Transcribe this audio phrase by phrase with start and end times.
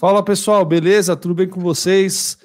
[0.00, 1.14] Fala pessoal, beleza?
[1.14, 2.38] Tudo bem com vocês?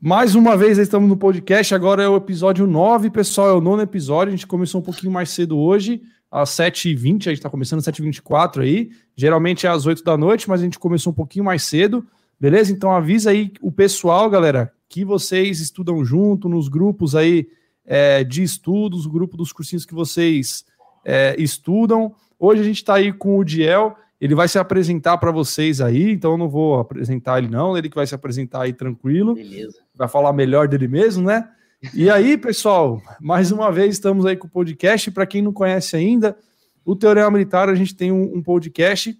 [0.00, 3.82] Mais uma vez estamos no podcast, agora é o episódio 9, pessoal, é o nono
[3.82, 7.80] episódio, a gente começou um pouquinho mais cedo hoje, às 7h20, a gente está começando
[7.80, 11.44] às 7h24 aí, geralmente é às 8 da noite, mas a gente começou um pouquinho
[11.44, 12.06] mais cedo,
[12.38, 12.70] beleza?
[12.70, 17.48] Então avisa aí o pessoal, galera, que vocês estudam junto nos grupos aí
[17.84, 20.64] é, de estudos, o grupo dos cursinhos que vocês
[21.04, 22.14] é, estudam.
[22.38, 26.12] Hoje a gente está aí com o Diel, ele vai se apresentar para vocês aí,
[26.12, 29.34] então eu não vou apresentar ele não, ele que vai se apresentar aí tranquilo.
[29.34, 29.78] Beleza.
[29.94, 31.48] Vai falar melhor dele mesmo, né?
[31.94, 35.10] E aí, pessoal, mais uma vez estamos aí com o podcast.
[35.12, 36.36] Para quem não conhece ainda,
[36.84, 39.16] o Teorema Militar, a gente tem um, um podcast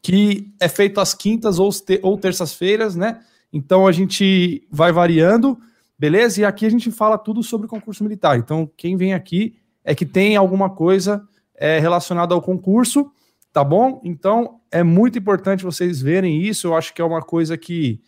[0.00, 1.70] que é feito às quintas ou,
[2.02, 3.20] ou terças-feiras, né?
[3.52, 5.58] Então a gente vai variando,
[5.98, 6.40] beleza?
[6.40, 8.38] E aqui a gente fala tudo sobre concurso militar.
[8.38, 11.26] Então, quem vem aqui é que tem alguma coisa
[11.56, 13.10] é, relacionada ao concurso
[13.52, 14.00] tá bom?
[14.04, 16.68] Então é muito importante vocês verem isso.
[16.68, 18.00] Eu acho que é uma coisa que,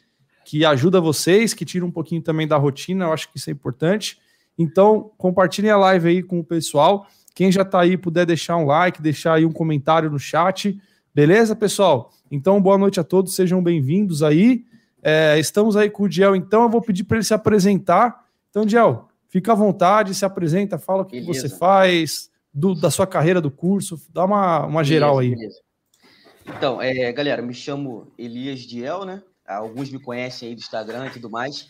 [0.45, 3.07] que ajuda vocês, que tira um pouquinho também da rotina.
[3.07, 4.19] Eu acho que isso é importante.
[4.59, 7.07] Então compartilhem a live aí com o pessoal.
[7.35, 10.79] Quem já tá aí puder deixar um like, deixar aí um comentário no chat,
[11.15, 12.11] beleza, pessoal?
[12.31, 14.65] Então boa noite a todos, sejam bem-vindos aí.
[15.03, 18.25] É, estamos aí com o Diel, então eu vou pedir para ele se apresentar.
[18.51, 22.91] Então, Diel, fica à vontade, se apresenta, fala o que, que você faz, do, da
[22.91, 24.01] sua carreira do curso?
[24.11, 25.31] Dá uma, uma geral aí.
[25.31, 25.61] Beleza.
[26.47, 29.23] Então, é, galera, me chamo Elias Diel, né?
[29.47, 31.69] Alguns me conhecem aí do Instagram e tudo mais.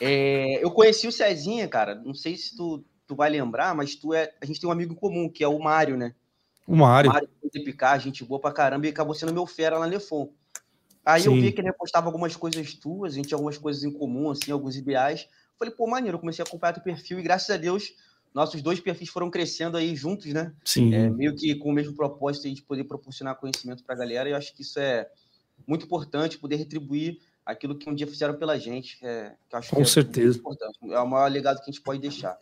[0.00, 1.94] É, eu conheci o Cezinha, cara.
[1.94, 4.32] Não sei se tu, tu vai lembrar, mas tu é.
[4.40, 6.14] A gente tem um amigo comum, que é o Mário, né?
[6.66, 7.10] O Mário.
[7.10, 7.28] O Mário
[7.64, 10.30] picar, gente boa pra caramba, e acabou sendo meu fera lá na Lefon.
[11.04, 11.28] Aí Sim.
[11.28, 14.30] eu vi que ele postava algumas coisas tuas, a gente tinha algumas coisas em comum,
[14.30, 15.26] assim, alguns ideais.
[15.58, 17.94] Falei, pô, maneiro, eu comecei a acompanhar teu perfil e graças a Deus
[18.34, 20.52] nossos dois perfis foram crescendo aí juntos, né?
[20.64, 20.94] Sim.
[20.94, 24.28] É, meio que com o mesmo propósito de poder proporcionar conhecimento para a galera.
[24.28, 25.08] E eu acho que isso é
[25.66, 28.98] muito importante, poder retribuir aquilo que um dia fizeram pela gente.
[29.02, 29.32] É,
[29.70, 30.38] com é certeza.
[30.38, 30.78] importante.
[30.82, 32.38] É o maior legado que a gente pode deixar.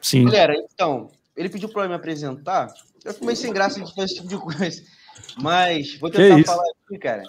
[0.00, 0.24] Sim.
[0.26, 2.72] Galera, então, ele pediu para me apresentar.
[3.04, 4.82] Eu fiquei sem graça de fazer esse tipo de coisa.
[5.40, 7.22] Mas vou tentar falar aqui, cara.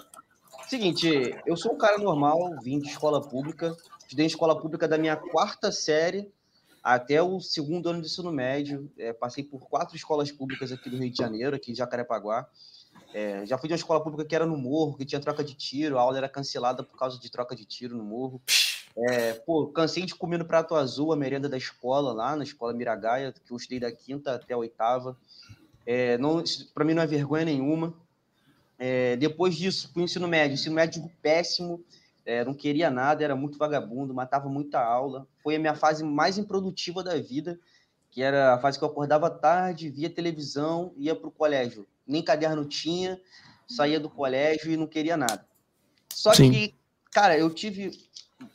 [0.68, 4.98] Seguinte, eu sou um cara normal, vim de escola pública, estudei em escola pública da
[4.98, 6.30] minha quarta série
[6.94, 8.90] até o segundo ano de ensino médio.
[8.96, 12.48] É, passei por quatro escolas públicas aqui do Rio de Janeiro, aqui em Jacarepaguá.
[13.12, 15.52] É, já fui de uma escola pública que era no morro, que tinha troca de
[15.52, 18.40] tiro, a aula era cancelada por causa de troca de tiro no morro.
[18.96, 22.72] É, pô, cansei de comer no prato azul a merenda da escola lá, na escola
[22.72, 25.14] Miragaia, que eu estudei da quinta até a oitava.
[25.84, 27.92] É, não, para mim não é vergonha nenhuma.
[28.78, 31.84] É, depois disso, fui ensino médio, ensino médio péssimo,
[32.28, 35.26] é, não queria nada, era muito vagabundo, matava muita aula.
[35.42, 37.58] Foi a minha fase mais improdutiva da vida,
[38.10, 41.86] que era a fase que eu acordava tarde, via televisão, ia para o colégio.
[42.06, 43.18] Nem caderno tinha,
[43.66, 45.42] saía do colégio e não queria nada.
[46.12, 46.52] Só Sim.
[46.52, 46.74] que,
[47.10, 47.98] cara, eu tive,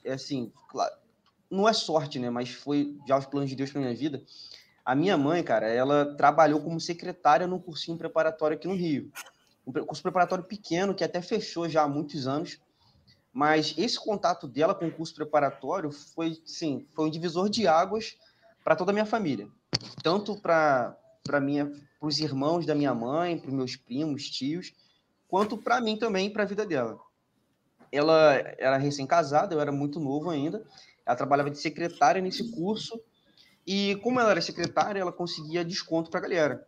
[0.06, 0.94] assim, claro,
[1.50, 2.30] não é sorte, né?
[2.30, 4.22] Mas foi já os planos de Deus para minha vida.
[4.86, 9.12] A minha mãe, cara, ela trabalhou como secretária num cursinho preparatório aqui no Rio.
[9.66, 12.60] Um curso preparatório pequeno que até fechou já há muitos anos
[13.34, 18.16] mas esse contato dela com o curso preparatório foi, sim, foi um divisor de águas
[18.64, 19.48] para toda a minha família,
[20.02, 21.68] tanto para para minha,
[22.00, 24.74] para os irmãos da minha mãe, para os meus primos, tios,
[25.28, 27.00] quanto para mim também, para a vida dela.
[27.92, 30.66] Ela era recém-casada, eu era muito novo ainda.
[31.06, 33.02] Ela trabalhava de secretária nesse curso
[33.66, 36.68] e como ela era secretária, ela conseguia desconto para a galera.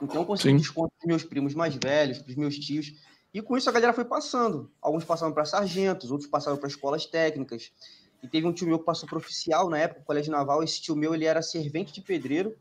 [0.00, 0.58] Então eu consegui Sim.
[0.58, 2.92] desconto para meus primos mais velhos, para os meus tios.
[3.32, 4.70] E com isso a galera foi passando.
[4.80, 7.72] Alguns passaram para sargentos, outros passaram para escolas técnicas.
[8.22, 10.62] E teve um tio meu que passou para oficial na época, o Colégio Naval.
[10.62, 12.56] Esse tio meu ele era servente de pedreiro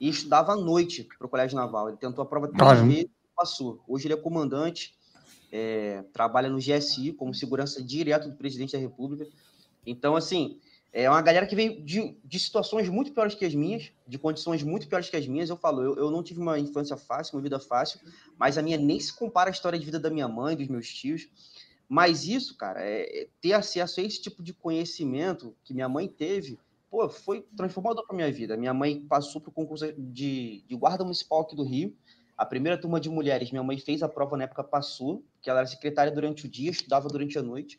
[0.00, 1.88] e estudava à noite para o Colégio Naval.
[1.88, 3.80] Ele tentou a prova três vezes e passou.
[3.86, 4.94] Hoje ele é comandante,
[5.52, 9.26] é, trabalha no GSI como segurança direto do presidente da República.
[9.86, 10.58] Então, assim,
[10.92, 14.62] é uma galera que veio de, de situações muito piores que as minhas, de condições
[14.62, 15.48] muito piores que as minhas.
[15.48, 18.00] Eu falo, eu, eu não tive uma infância fácil, uma vida fácil,
[18.36, 20.88] mas a minha nem se compara à história de vida da minha mãe, dos meus
[20.92, 21.28] tios.
[21.88, 26.08] Mas isso, cara, é, é ter acesso a esse tipo de conhecimento que minha mãe
[26.08, 26.58] teve,
[26.90, 28.56] pô, foi transformador para minha vida.
[28.56, 31.96] Minha mãe passou para o concurso de, de guarda municipal aqui do Rio.
[32.36, 35.60] A primeira turma de mulheres, minha mãe fez a prova na época, passou, que ela
[35.60, 37.78] era secretária durante o dia, estudava durante a noite.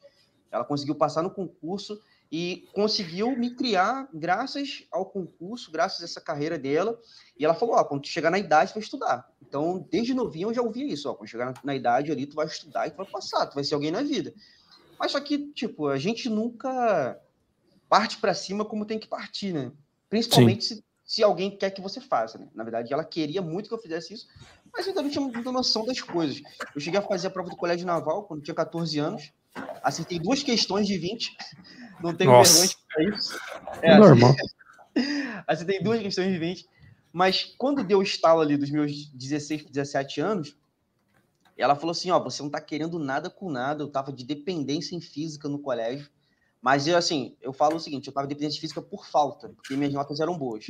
[0.52, 2.00] Ela conseguiu passar no concurso
[2.32, 6.98] e conseguiu me criar graças ao concurso, graças a essa carreira dela.
[7.38, 9.30] E ela falou: Ó, quando tu chegar na idade, tu vai estudar.
[9.42, 12.46] Então, desde novinho eu já ouvia isso: Ó, quando chegar na idade ali, tu vai
[12.46, 14.34] estudar e tu vai passar, tu vai ser alguém na vida.
[14.98, 17.20] Mas só que, tipo, a gente nunca
[17.90, 19.72] parte para cima como tem que partir, né?
[20.10, 22.48] Principalmente se, se alguém quer que você faça, né?
[22.56, 24.28] Na verdade, ela queria muito que eu fizesse isso,
[24.72, 26.42] mas eu ainda não tinha muita noção das coisas.
[26.74, 29.34] Eu cheguei a fazer a prova do colégio naval quando tinha 14 anos,
[29.84, 31.36] acertei duas questões de 20,
[32.02, 32.54] não tenho Nossa.
[32.54, 33.40] vergonha para isso.
[33.82, 34.36] É, normal.
[35.48, 36.68] acertei duas questões de 20,
[37.12, 40.56] mas quando deu o estalo ali dos meus 16, 17 anos,
[41.58, 44.96] ela falou assim, ó, você não tá querendo nada com nada, eu tava de dependência
[44.96, 46.10] em física no colégio,
[46.62, 49.76] mas eu, assim, eu falo o seguinte, eu tava de dependência física por falta, porque
[49.76, 50.66] minhas notas eram boas.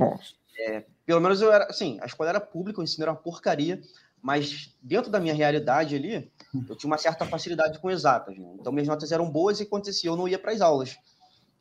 [0.57, 3.81] É, pelo menos eu era, assim, a escola era pública, o ensino era uma porcaria,
[4.21, 8.37] mas dentro da minha realidade ali, eu tinha uma certa facilidade com exatas.
[8.37, 8.55] Né?
[8.59, 10.97] Então minhas notas eram boas e acontecia, eu não ia para as aulas.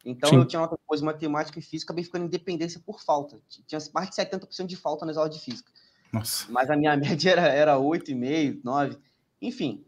[0.04, 0.36] Então Sim.
[0.36, 3.38] eu tinha uma coisa matemática e física, acabei ficando em dependência por falta.
[3.66, 5.70] Tinha mais de 70% de falta nas aulas de física.
[6.12, 6.46] Nossa.
[6.50, 8.98] Mas a minha média era, era 8,5, 9.
[9.42, 9.84] Enfim.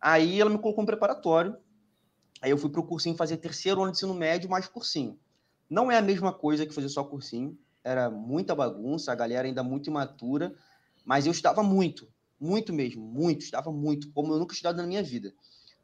[0.00, 1.56] Aí ela me colocou um preparatório
[2.40, 5.18] Aí eu fui para o cursinho fazer terceiro ano de ensino médio mais cursinho.
[5.68, 9.62] Não é a mesma coisa que fazer só cursinho, era muita bagunça, a galera ainda
[9.62, 10.54] muito imatura,
[11.04, 12.08] mas eu estudava muito,
[12.40, 15.32] muito mesmo, muito, estudava muito, como eu nunca estudado na minha vida.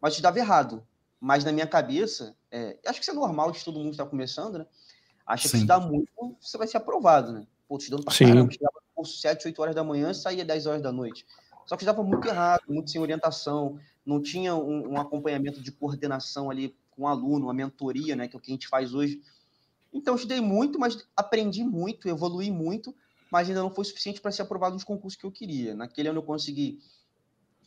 [0.00, 0.86] Mas estudava errado.
[1.20, 4.58] Mas na minha cabeça, é, acho que isso é normal de todo mundo estar começando,
[4.58, 4.66] né?
[5.24, 6.10] Acha que estudar muito,
[6.40, 7.46] você vai ser aprovado, né?
[7.68, 8.26] Pô, estudando pra Sim.
[8.26, 11.24] caramba, estudava no curso 7, 8 horas da manhã e saía 10 horas da noite.
[11.64, 16.50] Só que estudava muito errado, muito sem orientação, não tinha um, um, acompanhamento de coordenação
[16.50, 19.22] ali com o aluno, uma mentoria, né, que é o que a gente faz hoje.
[19.92, 22.94] Então, estudei muito, mas aprendi muito, evolui muito,
[23.32, 25.74] mas ainda não foi suficiente para ser aprovado nos concursos que eu queria.
[25.74, 26.80] Naquele ano eu consegui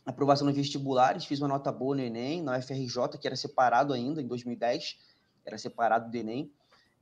[0.04, 4.22] aprovação nos vestibulares, fiz uma nota boa no Enem, na UFRJ, que era separado ainda,
[4.22, 4.96] em 2010,
[5.44, 6.52] era separado do Enem.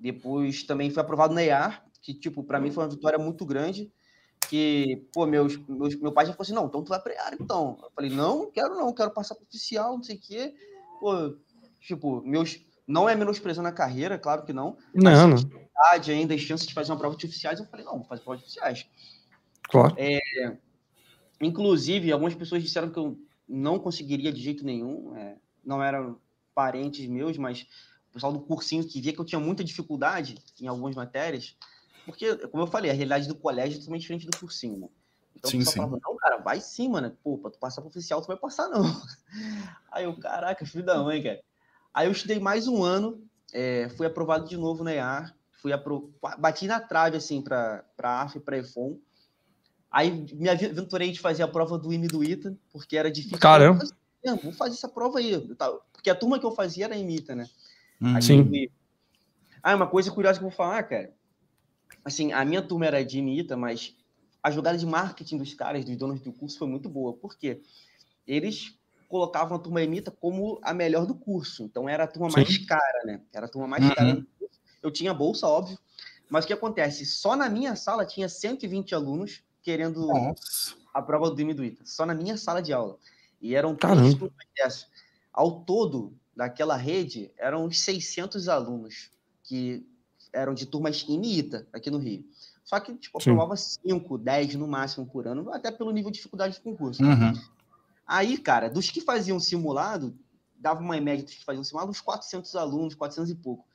[0.00, 3.92] Depois também fui aprovado na EAR, que, tipo, para mim foi uma vitória muito grande,
[4.48, 7.36] que, pô, meus, meus, meu pai já falou assim, não, então tu vai pra área,
[7.38, 7.78] então.
[7.82, 10.54] Eu falei, não quero não, quero passar para oficial, não sei o quê.
[10.98, 11.36] Pô,
[11.80, 14.76] tipo, meus, não é menosprezando a carreira, claro que não.
[14.94, 15.36] Não, não.
[16.06, 18.38] ainda, as chances de fazer uma prova de oficiais, eu falei, não, vou fazer prova
[18.38, 18.86] de oficiais.
[19.68, 19.94] Claro.
[19.98, 20.20] É,
[21.40, 26.18] inclusive, algumas pessoas disseram que eu não conseguiria de jeito nenhum, é, não eram
[26.54, 27.66] parentes meus, mas
[28.10, 31.56] o pessoal do cursinho que via que eu tinha muita dificuldade em algumas matérias,
[32.04, 34.88] porque, como eu falei, a realidade do colégio é totalmente diferente do cursinho, né?
[35.34, 35.76] Então, sim, sim.
[35.76, 37.16] Falava, não, cara, vai sim, mano.
[37.22, 38.82] Pô, pra tu passar pro oficial, tu vai passar, não.
[39.90, 41.40] Aí eu, caraca, filho da mãe, cara.
[41.94, 46.12] Aí eu estudei mais um ano, é, fui aprovado de novo na EAR, fui apro...
[46.38, 48.98] bati na trave, assim, pra, pra AF e pra EFON.
[49.90, 53.38] Aí me aventurei de fazer a prova do IME do ITA, porque era difícil.
[53.38, 53.84] Caramba!
[54.22, 55.38] Eu, vou fazer essa prova aí.
[55.92, 57.48] Porque a turma que eu fazia era IMITA, né?
[58.00, 58.68] Hum, sim.
[59.62, 61.12] Ah, uma coisa curiosa que eu vou falar, cara
[62.04, 63.96] assim, a minha turma era de IMITA, mas
[64.42, 67.14] a jogada de marketing dos caras, dos donos do curso, foi muito boa.
[67.14, 67.62] Por quê?
[68.26, 68.76] Eles
[69.08, 71.62] colocavam a turma IMITA como a melhor do curso.
[71.62, 72.36] Então, era a turma Sim.
[72.36, 73.20] mais cara, né?
[73.32, 73.94] Era a turma mais uhum.
[73.94, 74.60] cara do curso.
[74.82, 75.78] Eu tinha bolsa, óbvio.
[76.28, 77.04] Mas o que acontece?
[77.06, 80.74] Só na minha sala tinha 120 alunos querendo Nossa.
[80.92, 81.82] a prova do IME do ITA.
[81.84, 82.98] Só na minha sala de aula.
[83.40, 84.88] E eram três turmas dessas.
[85.32, 89.10] Ao todo, daquela rede, eram uns 600 alunos
[89.42, 89.86] que
[90.32, 92.24] eram de turmas IMITA aqui no Rio.
[92.64, 96.56] Só que, tipo, aprovava 5, 10 no máximo por ano, até pelo nível de dificuldade
[96.56, 97.02] do concurso.
[97.02, 97.32] Uhum.
[98.06, 100.16] Aí, cara, dos que faziam simulado,
[100.56, 103.66] dava uma média dos que faziam simulado, uns 400 alunos, 400 e pouco.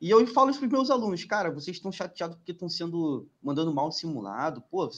[0.00, 3.28] E eu falo isso para os meus alunos, cara, vocês estão chateados porque estão sendo
[3.42, 4.88] mandando mal simulado, pô,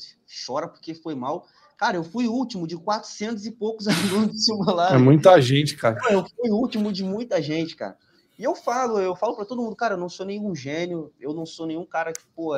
[0.47, 1.47] chora porque foi mal.
[1.79, 4.95] Cara, eu fui o último de 400 e poucos alunos de simulado.
[4.95, 5.99] É muita gente, cara.
[6.11, 7.97] Eu fui o último de muita gente, cara.
[8.39, 11.33] E eu falo, eu falo para todo mundo, cara, eu não sou nenhum gênio, eu
[11.33, 12.55] não sou nenhum cara que, pô,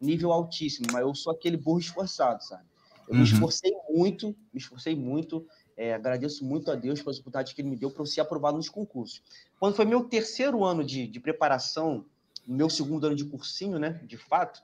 [0.00, 2.64] nível altíssimo, mas eu sou aquele burro esforçado, sabe?
[3.08, 3.20] Eu uhum.
[3.20, 5.46] me esforcei muito, me esforcei muito,
[5.80, 8.58] é, agradeço muito a Deus pelas oportunidades que ele me deu para eu ser aprovado
[8.58, 9.22] nos concursos.
[9.58, 12.04] Quando foi meu terceiro ano de, de preparação,
[12.46, 14.60] meu segundo ano de cursinho, né, de fato,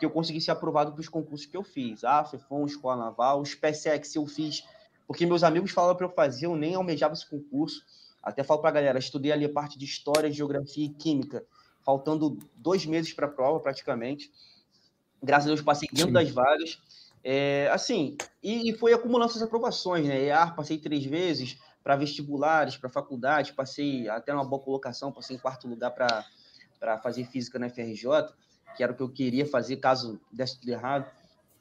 [0.00, 2.02] que eu consegui ser aprovado para os concursos que eu fiz.
[2.02, 4.66] A FEFON, Escola Naval, os PSEX eu fiz,
[5.06, 7.84] porque meus amigos falavam para eu fazer, eu nem almejava esse concurso.
[8.22, 11.44] Até falo para a galera, estudei ali a parte de História, Geografia e Química,
[11.84, 14.32] faltando dois meses para a prova, praticamente.
[15.22, 16.12] Graças a Deus, passei dentro Sim.
[16.14, 16.80] das vagas.
[17.26, 20.24] É, assim, e, e, foi acumulando essas aprovações, né?
[20.24, 25.38] EAR, passei três vezes, para vestibulares, para faculdade, passei até uma boa colocação, passei em
[25.38, 28.04] quarto lugar para fazer física na FRJ,
[28.76, 31.10] que era o que eu queria fazer caso desse tudo errado.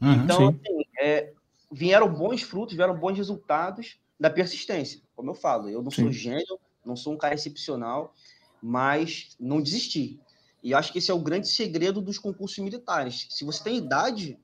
[0.01, 1.31] Uhum, então, assim, é,
[1.71, 5.01] vieram bons frutos, vieram bons resultados, da persistência.
[5.15, 6.03] Como eu falo, eu não Sim.
[6.03, 8.13] sou gênio, não sou um cara excepcional,
[8.61, 10.19] mas não desisti.
[10.61, 13.27] E acho que esse é o grande segredo dos concursos militares.
[13.29, 14.39] Se você tem idade,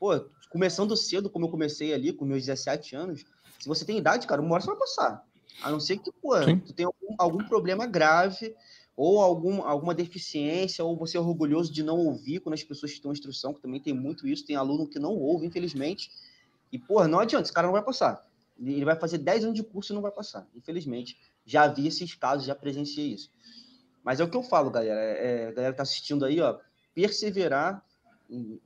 [0.00, 3.24] pô, começando cedo, como eu comecei ali, com meus 17 anos,
[3.58, 5.24] se você tem idade, cara, uma hora você vai passar.
[5.62, 6.58] A não ser que, pô, Sim.
[6.58, 8.54] tu tenha algum, algum problema grave,
[8.96, 13.10] ou algum, alguma deficiência, ou você é orgulhoso de não ouvir quando as pessoas estão
[13.10, 16.10] em instrução, que também tem muito isso, tem aluno que não ouve, infelizmente.
[16.72, 18.26] E, porra, não adianta, esse cara não vai passar.
[18.58, 20.46] Ele vai fazer 10 anos de curso e não vai passar.
[20.54, 21.16] Infelizmente,
[21.46, 23.30] já vi esses casos, já presenciei isso.
[24.02, 25.00] Mas é o que eu falo, galera.
[25.00, 26.58] É, a galera que tá assistindo aí, ó,
[26.94, 27.84] perseverar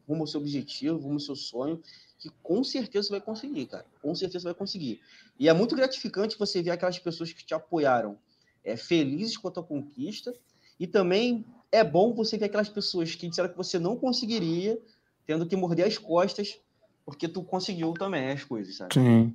[0.09, 1.81] rumo ao seu objetivo, rumo ao seu sonho,
[2.19, 3.85] que com certeza você vai conseguir, cara.
[4.01, 5.01] Com certeza você vai conseguir.
[5.39, 8.17] E é muito gratificante você ver aquelas pessoas que te apoiaram
[8.65, 10.35] é, felizes com a tua conquista.
[10.79, 14.79] E também é bom você ver aquelas pessoas que disseram que você não conseguiria,
[15.27, 16.59] tendo que morder as costas,
[17.05, 18.95] porque tu conseguiu também as coisas, sabe?
[18.95, 19.35] Sim.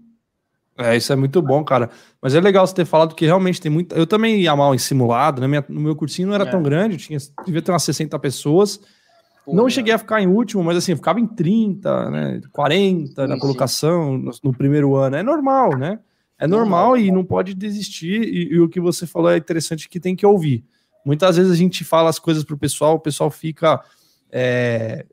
[0.77, 1.89] É, isso é muito bom, cara.
[2.21, 3.93] Mas é legal você ter falado que realmente tem muito.
[3.93, 5.63] Eu também ia mal em simulado, né?
[5.67, 6.49] no meu cursinho não era é.
[6.49, 8.79] tão grande, tinha, devia ter umas 60 pessoas.
[9.49, 12.41] Pô, não cheguei a ficar em último, mas assim, ficava em 30, né?
[12.51, 15.15] 40 sim, na colocação no, no, primeiro ano.
[15.15, 15.99] É normal, né?
[16.37, 18.21] É normal e não pode desistir.
[18.21, 20.63] E, e, o que você falou é interessante que tem que ouvir.
[21.05, 23.83] Muitas vezes a gente fala as coisas pro pessoal, o pessoal fica
[24.31, 25.05] é,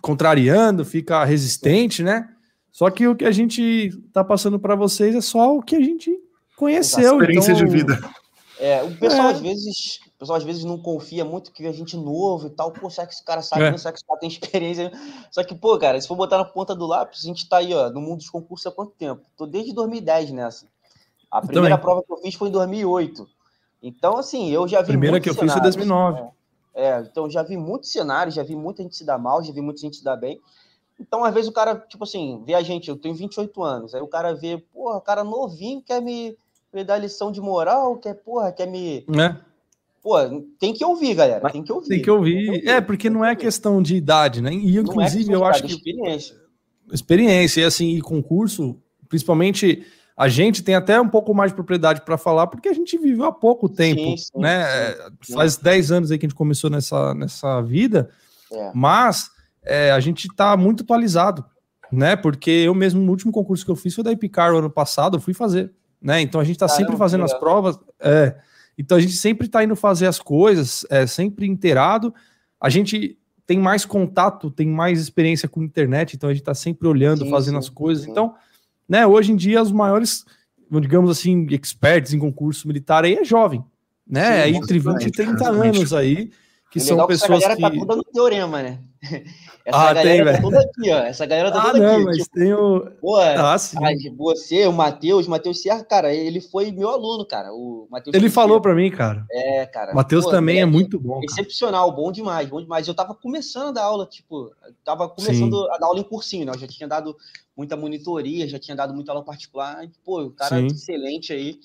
[0.00, 2.28] contrariando, fica resistente, né?
[2.70, 5.80] Só que o que a gente tá passando para vocês é só o que a
[5.80, 6.10] gente
[6.56, 7.14] conheceu.
[7.14, 7.66] A experiência então...
[7.66, 8.10] de vida.
[8.58, 9.32] É, o pessoal é.
[9.32, 12.70] às vezes, pessoal às vezes não confia muito que a gente novo e tal.
[12.70, 13.64] Pô, será que esse cara sabe?
[13.64, 13.76] É.
[13.76, 14.92] Será que esse cara tem experiência?
[15.30, 17.74] Só que, pô, cara, se for botar na ponta do lápis, a gente tá aí,
[17.74, 19.22] ó, no mundo dos concursos há quanto tempo?
[19.36, 20.66] Tô desde 2010 nessa.
[21.30, 21.82] A eu primeira também.
[21.82, 23.28] prova que eu fiz foi em 2008.
[23.82, 24.84] Então, assim, eu já vi.
[24.84, 26.30] A primeira que eu cenários, fiz foi em 2009.
[26.74, 29.52] É, é, então já vi muitos cenários, já vi muita gente se dar mal, já
[29.52, 30.40] vi muita gente se dar bem.
[31.00, 34.00] Então, às vezes, o cara, tipo assim, vê a gente, eu tenho 28 anos, aí
[34.00, 36.38] o cara vê, porra, o cara novinho quer me,
[36.72, 39.04] me dar lição de moral, quer, porra, quer me.
[39.08, 39.40] Né?
[40.02, 40.16] Pô,
[40.58, 41.48] tem que ouvir, galera.
[41.48, 41.88] Tem que ouvir.
[41.88, 42.34] Tem que ouvir.
[42.34, 42.68] Tem que ouvir.
[42.68, 44.52] É, porque não é questão de idade, né?
[44.52, 45.72] E, é inclusive, é eu acho que.
[45.72, 46.36] Experiência.
[46.92, 48.76] Experiência, e assim, e concurso,
[49.08, 49.86] principalmente.
[50.14, 53.24] A gente tem até um pouco mais de propriedade para falar, porque a gente viveu
[53.24, 54.66] há pouco tempo, sim, sim, né?
[55.22, 58.10] Sim, Faz 10 anos aí que a gente começou nessa, nessa vida,
[58.52, 58.70] é.
[58.74, 59.30] mas
[59.64, 61.42] é, a gente está muito atualizado,
[61.90, 62.14] né?
[62.14, 65.20] Porque eu mesmo, no último concurso que eu fiz foi da Epicar ano passado, eu
[65.20, 66.20] fui fazer, né?
[66.20, 68.36] Então a gente está sempre fazendo as provas, é,
[68.82, 72.12] então a gente sempre está indo fazer as coisas, é, sempre inteirado.
[72.60, 76.52] A gente tem mais contato, tem mais experiência com a internet, então a gente está
[76.52, 78.04] sempre olhando, sim, fazendo sim, as coisas.
[78.04, 78.10] Sim.
[78.10, 78.34] Então,
[78.88, 80.24] né, hoje em dia, os maiores,
[80.80, 83.64] digamos assim, experts em concurso militar aí é jovem,
[84.04, 84.48] né?
[84.48, 86.30] É entre 20 e 30 anos aí,
[86.72, 87.60] que são pessoas que...
[87.60, 88.78] Tá toda no teorema, né?
[89.64, 90.98] Essa ah, galera tem, tá toda aqui, ó.
[91.00, 92.04] Essa galera tá ah, toda não, aqui.
[92.04, 92.90] Mas tipo, tem o...
[93.00, 93.76] Pô, ah, sim.
[94.16, 97.52] você, o Matheus, Matheus Serra, cara, ele foi meu aluno, cara.
[97.52, 99.24] O Mateus ele falou para mim, cara.
[99.30, 99.94] É, cara.
[99.94, 101.20] Matheus também é, é muito bom.
[101.22, 102.02] Excepcional, cara.
[102.02, 102.88] bom demais, bom demais.
[102.88, 104.50] Eu tava começando a dar aula, tipo,
[104.82, 105.68] tava começando sim.
[105.70, 106.52] a dar aula em cursinho, né?
[106.54, 107.14] Eu já tinha dado
[107.56, 109.86] muita monitoria, já tinha dado muita aula particular.
[110.04, 110.66] Pô, o cara sim.
[110.66, 111.60] excelente aí.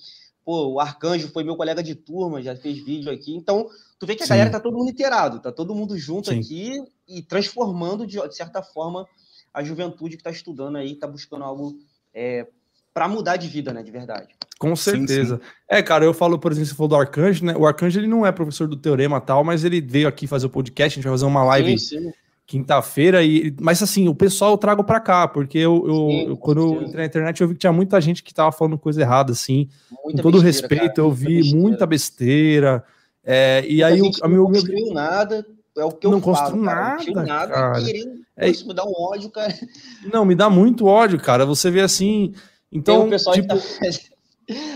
[0.46, 3.36] Pô, o Arcanjo foi meu colega de turma, já fez vídeo aqui.
[3.36, 3.68] Então,
[4.00, 4.32] tu vê que a Sim.
[4.32, 6.40] galera tá todo mundo inteirado, tá todo mundo junto Sim.
[6.40, 9.08] aqui e transformando, de, de, certa forma,
[9.54, 11.78] a juventude que tá estudando aí, tá buscando algo
[12.14, 12.48] é,
[12.94, 14.36] para mudar de vida, né, de verdade.
[14.60, 15.38] Com certeza.
[15.38, 17.56] Sim, é, cara, eu falo, por exemplo, você falou do Arcanjo, né?
[17.56, 20.50] O Arcanjo, ele não é professor do Teorema tal, mas ele veio aqui fazer o
[20.50, 21.76] podcast, a gente vai fazer uma live
[22.48, 26.38] quinta-feira e mas assim o pessoal eu trago para cá porque eu, eu, Sim, eu
[26.38, 29.02] quando eu entrei na internet eu vi que tinha muita gente que tava falando coisa
[29.02, 29.68] errada assim
[30.06, 31.60] muita com todo respeito cara, eu vi besteira.
[31.60, 32.86] muita besteira
[33.28, 35.46] é, e aí o a não construiu nada
[35.78, 37.84] é o que eu não construiu nada, não nada cara.
[37.84, 39.54] Querendo, é, isso me dá um ódio cara
[40.12, 42.34] não me dá muito ódio cara você vê assim
[42.72, 43.48] então Tem um pessoal tipo...
[43.48, 44.18] que tá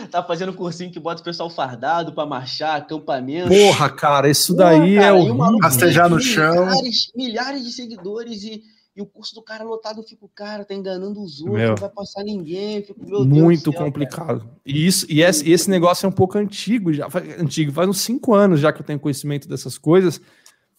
[0.09, 3.47] tá fazendo cursinho que bota o pessoal fardado para marchar, acampamento.
[3.47, 6.65] Porra, cara, isso daí Porra, cara, é o rastejar no chão.
[6.65, 8.61] Milhares, milhares de seguidores e,
[8.95, 11.75] e, o curso do cara lotado, fica o cara tá enganando os outros, meu, não
[11.75, 12.83] vai passar ninguém.
[12.83, 14.41] Fico, muito céu, complicado.
[14.41, 14.51] Cara.
[14.65, 17.07] E isso e esse, e esse negócio é um pouco antigo já,
[17.39, 20.21] antigo, faz uns cinco anos já que eu tenho conhecimento dessas coisas.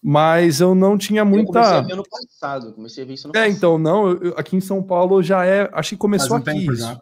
[0.04, 1.60] Mas eu não tinha muita.
[1.60, 3.56] Eu comecei a ver no passado, comecei a ver isso no é, passado.
[3.56, 5.70] então, não, eu, aqui em São Paulo já é.
[5.72, 6.66] Acho que começou um aqui.
[6.66, 6.74] Isso.
[6.74, 7.00] Já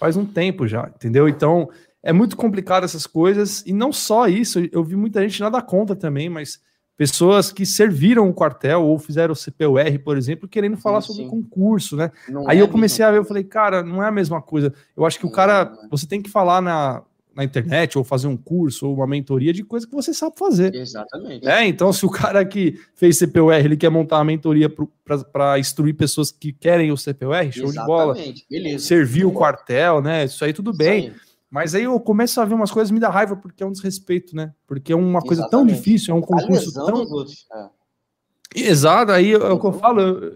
[0.00, 1.28] faz um tempo já, entendeu?
[1.28, 1.68] Então
[2.02, 5.94] é muito complicado essas coisas, e não só isso, eu vi muita gente nada contra
[5.94, 6.58] também, mas
[7.00, 11.22] pessoas que serviram o quartel ou fizeram o CPUR, por exemplo, querendo falar sim, sobre
[11.22, 11.30] sim.
[11.30, 12.12] concurso, né?
[12.28, 14.70] Não Aí é eu comecei a ver, eu falei, cara, não é a mesma coisa.
[14.94, 15.88] Eu acho que não, o cara, é.
[15.88, 17.02] você tem que falar na,
[17.34, 20.74] na internet ou fazer um curso ou uma mentoria de coisa que você sabe fazer.
[20.74, 21.48] Exatamente.
[21.48, 25.96] É, então se o cara que fez CPUR, ele quer montar uma mentoria para instruir
[25.96, 27.72] pessoas que querem o CPUR, show Exatamente.
[27.72, 28.14] de bola.
[28.50, 28.84] Beleza.
[28.84, 30.26] Servir o quartel, né?
[30.26, 31.06] Isso aí tudo bem.
[31.06, 31.29] Aí.
[31.50, 34.36] Mas aí eu começo a ver umas coisas me dá raiva porque é um desrespeito,
[34.36, 34.52] né?
[34.66, 35.50] Porque é uma coisa Exatamente.
[35.50, 37.68] tão difícil, é um concurso tão é.
[38.54, 40.32] Exato, aí é o que eu falo,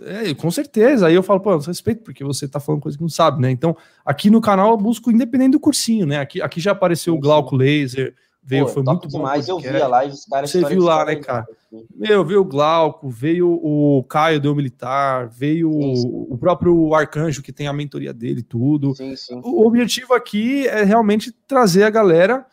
[0.00, 1.06] é, com certeza.
[1.06, 3.50] Aí eu falo, pô, respeito, porque você tá falando coisa que não sabe, né?
[3.50, 6.18] Então, aqui no canal eu busco independente do cursinho, né?
[6.18, 8.14] Aqui, aqui já apareceu o Glauco Laser,
[8.48, 9.20] Veio, Pô, foi muito bom.
[9.20, 10.50] Mas eu vi a live, os caras.
[10.50, 11.46] Você viu lá, né, cara?
[11.70, 11.86] Assim.
[11.94, 16.26] Meu, veio o Glauco, veio o Caio do Militar, veio sim, sim.
[16.30, 18.96] o próprio Arcanjo, que tem a mentoria dele, tudo.
[18.96, 19.38] Sim, sim.
[19.44, 22.46] O objetivo aqui é realmente trazer a galera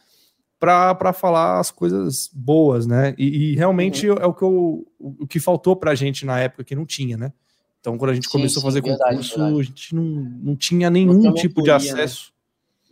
[0.59, 3.15] para falar as coisas boas, né?
[3.17, 4.17] E, e realmente uhum.
[4.17, 7.15] é o que, eu, o que faltou para a gente na época que não tinha,
[7.15, 7.31] né?
[7.79, 9.59] Então, quando a gente sim, começou a fazer verdade, concurso, verdade.
[9.61, 11.75] a gente não, não tinha nenhum não tipo de né?
[11.75, 12.31] acesso.
[12.31, 12.34] Né?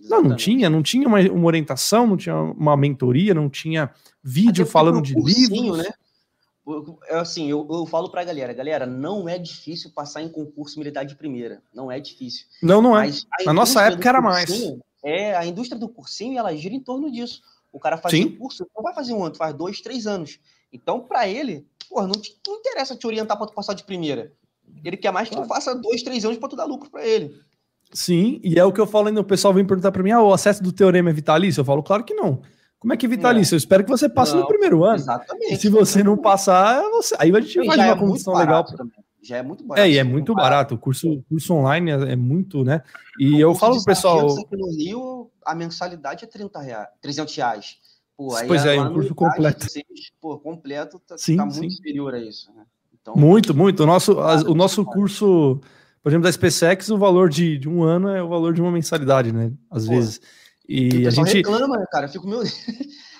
[0.10, 3.92] Não, não tinha, não tinha uma, uma, orientação, não tinha uma mentoria, não tinha
[4.24, 5.78] vídeo falando de livros.
[5.78, 5.90] Né?
[7.10, 11.16] Assim, eu, eu falo pra galera, galera, não é difícil passar em concurso militar de
[11.16, 11.62] primeira.
[11.74, 12.46] Não é difícil.
[12.62, 13.10] Não, não é.
[13.46, 14.50] Na nossa época era mais.
[15.04, 17.42] É, a indústria do cursinho, ela gira em torno disso.
[17.72, 20.40] O cara faz um curso, não vai fazer um ano, faz dois, três anos.
[20.72, 24.32] Então, para ele, porra, não, te, não interessa te orientar para tu passar de primeira.
[24.84, 27.36] Ele quer mais que tu faça dois, três anos para tu dar lucro para ele.
[27.94, 29.22] Sim, e é o que eu falo ainda.
[29.22, 31.62] O pessoal vem perguntar para mim: ah, o acesso do teorema é vitalício?
[31.62, 32.42] Eu falo, claro que não.
[32.80, 33.54] Como é que é vitalício?
[33.54, 33.56] É.
[33.56, 34.96] Eu espero que você passe não, no primeiro ano.
[34.96, 35.54] Exatamente.
[35.54, 37.16] E se você não passar, você...
[37.18, 38.66] aí a gente faz uma é condição legal.
[39.22, 39.88] Já é muito barato.
[39.88, 40.52] É, e é muito barato.
[40.52, 40.76] barato.
[40.76, 42.84] O curso, curso online é, é muito, né?
[43.18, 44.30] E o eu falo pro pessoal.
[44.38, 47.78] Aqui no Rio, a mensalidade é 30 reais, 300 reais.
[48.18, 49.66] Pô, pois é, é um curso completo.
[49.66, 49.86] Vocês,
[50.20, 51.70] pô, completo tá, sim, tá muito sim.
[51.70, 52.52] superior a isso.
[52.54, 52.64] Né?
[53.02, 53.84] Então, muito, muito.
[53.84, 55.62] O nosso, a, o nosso curso,
[56.04, 58.72] por exemplo, da SpaceX, o valor de, de um ano é o valor de uma
[58.72, 59.52] mensalidade, né?
[59.72, 60.20] Às pô, vezes.
[60.68, 62.08] E, a gente reclama, né, cara.
[62.08, 62.44] Eu fico meu.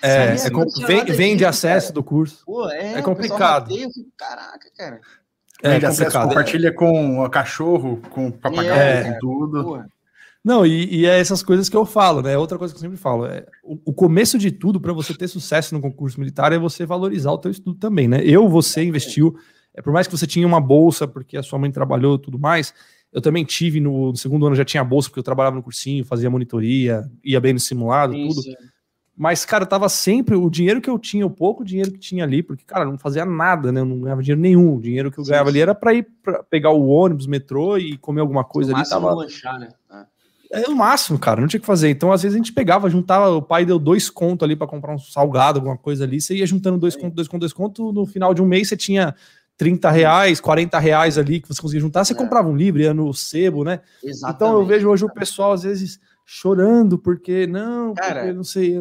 [0.02, 0.66] É, é com...
[0.86, 1.94] vem, vem de acesso cara.
[1.94, 2.44] do curso.
[2.44, 3.70] Pô, é, é complicado.
[3.70, 5.00] Rateia, fico, caraca, cara.
[5.62, 6.28] É, é complicado.
[6.28, 9.64] Compartilha com o cachorro, com o papagaio, é, com tudo.
[9.64, 9.82] Pô.
[10.44, 12.36] Não, e, e, é essas coisas que eu falo, né?
[12.36, 15.26] Outra coisa que eu sempre falo é o, o começo de tudo para você ter
[15.26, 18.20] sucesso no concurso militar é você valorizar o teu estudo também, né?
[18.22, 19.34] Eu, você investiu,
[19.74, 22.72] é por mais que você tinha uma bolsa porque a sua mãe trabalhou, tudo mais.
[23.12, 26.04] Eu também tive no, no segundo ano já tinha bolsa porque eu trabalhava no cursinho,
[26.04, 28.42] fazia monitoria, ia bem no simulado, sim, tudo.
[29.16, 32.42] Mas, cara, tava sempre o dinheiro que eu tinha, o pouco dinheiro que tinha ali,
[32.42, 33.80] porque, cara, não fazia nada, né?
[33.80, 34.74] Eu não ganhava dinheiro nenhum.
[34.74, 37.96] O dinheiro que eu ganhava ali era para ir pra pegar o ônibus, metrô e
[37.96, 38.88] comer alguma coisa no ali.
[38.88, 39.14] Tava...
[39.14, 39.68] Lanchar, né?
[39.92, 40.14] É.
[40.50, 41.90] É o máximo, cara, não tinha que fazer.
[41.90, 44.94] Então, às vezes, a gente pegava, juntava, o pai deu dois contos ali para comprar
[44.94, 48.06] um salgado, alguma coisa ali, você ia juntando dois contos, dois contos, dois contos, no
[48.06, 49.16] final de um mês você tinha
[49.56, 52.16] 30 reais, 40 reais ali que você conseguia juntar, você é.
[52.16, 53.80] comprava um livro, ia no sebo, né?
[54.02, 54.36] Exatamente.
[54.36, 58.78] Então eu vejo hoje o pessoal, às vezes, chorando, porque não, cara, porque não sei.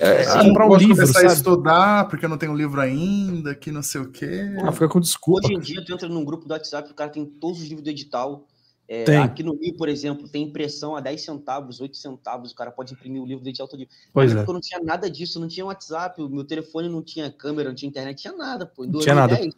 [0.00, 1.26] É, é, comprar um livro, começar sabe?
[1.26, 4.54] a estudar porque eu não tenho livro ainda, que não sei o quê.
[4.62, 5.46] Ah, fica com desculpa.
[5.46, 7.82] Hoje em dia, tu entra num grupo do WhatsApp, o cara tem todos os livros
[7.82, 8.46] do edital,
[8.90, 12.70] é, aqui no Rio, por exemplo, tem impressão a 10 centavos, 8 centavos, o cara
[12.70, 13.86] pode imprimir o livro de todo dia.
[14.14, 14.40] Pois é.
[14.40, 17.76] Eu não tinha nada disso, não tinha WhatsApp, o meu telefone não tinha câmera, não
[17.76, 18.86] tinha internet, tinha nada, pô.
[18.86, 19.56] Em 2010, tinha nada.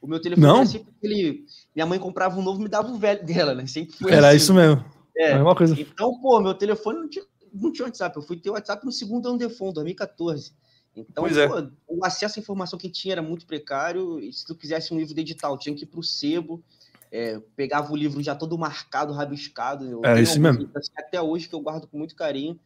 [0.00, 0.56] O meu telefone não?
[0.58, 1.44] era sempre aquele.
[1.74, 3.66] Minha mãe comprava um novo me dava o velho dela, né?
[3.66, 4.36] Sempre foi Era assim.
[4.36, 4.84] isso mesmo.
[5.16, 5.32] É.
[5.32, 5.78] é uma coisa.
[5.80, 8.16] Então, pô, meu telefone não tinha, não tinha WhatsApp.
[8.16, 10.52] Eu fui ter WhatsApp no segundo ano de fundo, 2014.
[10.94, 11.48] Então, é.
[11.48, 14.20] pô, o acesso à informação que tinha era muito precário.
[14.20, 16.62] E se tu quisesse um livro de edital, tinha que ir para o sebo
[17.10, 19.86] é, pegava o livro já todo marcado, rabiscado.
[19.86, 20.70] Eu é isso mesmo.
[20.96, 22.58] Até hoje que eu guardo com muito carinho,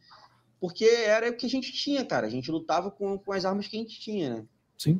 [0.59, 2.27] porque era o que a gente tinha, cara.
[2.27, 4.45] A gente lutava com, com as armas que a gente tinha, né?
[4.77, 4.99] Sim,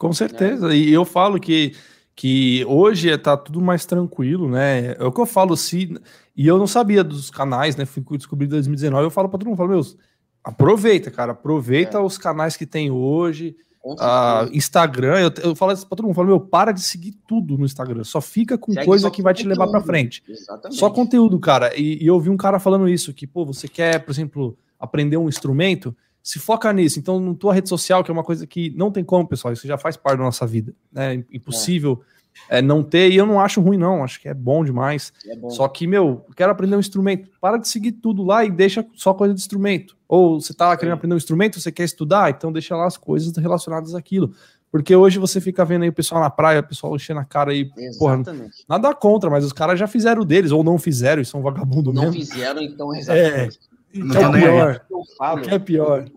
[0.00, 0.74] com certeza.
[0.74, 1.74] E eu falo que,
[2.16, 4.96] que hoje tá tudo mais tranquilo, né?
[4.98, 5.94] É o que eu falo, se.
[6.34, 7.84] E eu não sabia dos canais, né?
[7.84, 9.04] Fui descobrir em 2019.
[9.04, 9.98] Eu falo para todo mundo, falo, meus,
[10.42, 12.00] aproveita, cara, aproveita é.
[12.00, 16.28] os canais que tem hoje Uh, Instagram, eu, eu falo isso pra todo mundo, falo,
[16.28, 19.46] meu, para de seguir tudo no Instagram, só fica com Segue coisa que vai te
[19.46, 20.22] levar para frente.
[20.28, 20.78] Exatamente.
[20.78, 21.74] Só conteúdo, cara.
[21.74, 25.16] E, e, eu vi um cara falando isso, que, pô, você quer, por exemplo, aprender
[25.16, 26.98] um instrumento, se foca nisso.
[26.98, 29.66] Então, na tua rede social, que é uma coisa que não tem como, pessoal, isso
[29.66, 30.74] já faz parte da nossa vida.
[30.92, 31.14] Né?
[31.14, 32.58] É impossível é.
[32.58, 35.12] É, não ter, e eu não acho ruim, não, acho que é bom demais.
[35.26, 35.50] É bom.
[35.50, 39.12] Só que, meu, quero aprender um instrumento, para de seguir tudo lá e deixa só
[39.12, 39.96] coisa de instrumento.
[40.08, 43.36] Ou você está querendo aprender um instrumento, você quer estudar, então deixa lá as coisas
[43.36, 44.32] relacionadas àquilo.
[44.70, 47.50] Porque hoje você fica vendo aí o pessoal na praia, o pessoal enchendo a cara
[47.50, 47.68] aí.
[47.98, 48.22] Porra,
[48.68, 52.06] nada contra, mas os caras já fizeram deles, ou não fizeram, e são vagabundos mesmo.
[52.06, 53.58] Não fizeram, então, exatamente.
[53.66, 54.80] É, então, é pior.
[54.86, 56.10] Que, eu falo, que é pior.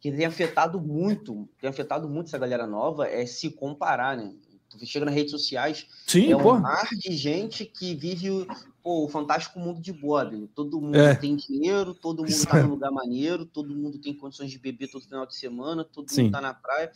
[0.00, 4.34] Que tem afetado muito, tem afetado muito essa galera nova, é se comparar, né?
[4.70, 8.46] Tu chega nas redes sociais, Sim, é um mar de gente que vive
[8.82, 10.46] pô, o fantástico mundo de Bob.
[10.54, 11.14] Todo mundo é.
[11.14, 15.04] tem dinheiro, todo mundo está num lugar maneiro, todo mundo tem condições de beber todo
[15.04, 16.24] final de semana, todo Sim.
[16.24, 16.92] mundo está na praia.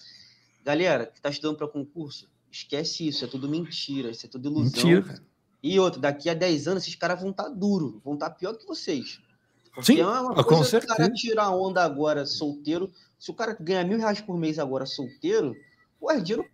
[0.63, 4.91] Galera, que está estudando para concurso, esquece isso, é tudo mentira, isso é tudo ilusão.
[4.91, 5.23] Mentira,
[5.63, 8.37] E outro, daqui a 10 anos, esses caras vão estar tá duro, vão estar tá
[8.37, 9.19] pior que vocês.
[9.81, 12.93] Sim, é uma ah, coisa o cara tirar onda agora solteiro.
[13.19, 15.55] Se o cara ganha mil reais por mês agora solteiro,
[15.99, 16.45] pô, é dinheiro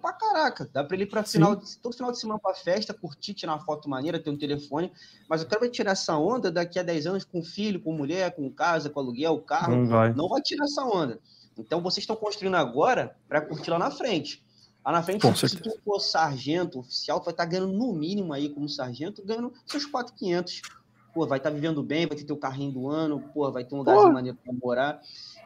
[0.00, 0.68] pra caraca.
[0.72, 3.64] Dá pra ele ir pra final, todo final de semana pra festa, curtir, tirar uma
[3.64, 4.92] foto maneira, ter um telefone.
[5.28, 8.50] Mas eu quero tirar essa onda daqui a 10 anos com filho, com mulher, com
[8.50, 9.76] casa, com aluguel, carro.
[9.76, 11.20] Não vai, não vai tirar essa onda.
[11.56, 14.44] Então vocês estão construindo agora para curtir lá na frente.
[14.84, 15.76] Lá na frente, se certeza.
[15.76, 19.52] tu for sargento oficial, tu vai estar tá ganhando no mínimo aí como sargento, ganhando
[19.66, 20.62] seus 4,500.
[21.16, 23.74] Pô, vai estar tá vivendo bem, vai ter teu carrinho do ano, pô, vai ter
[23.74, 25.00] um lugar maneiro para morar.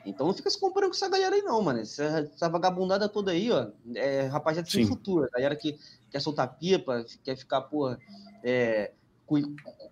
[0.05, 1.79] Então não fica se comparando com essa galera aí, não, mano.
[1.79, 5.29] Essa, essa vagabundada toda aí, ó, é rapaziada sem futuro.
[5.33, 5.79] A galera que
[6.11, 8.01] quer soltar pipa, quer ficar, porra,
[8.43, 8.91] é,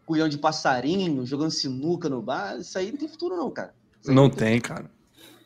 [0.04, 3.72] cuidando de passarinho, jogando sinuca no bar, isso aí não tem futuro, não, cara.
[4.04, 4.90] Não, não tem, cara.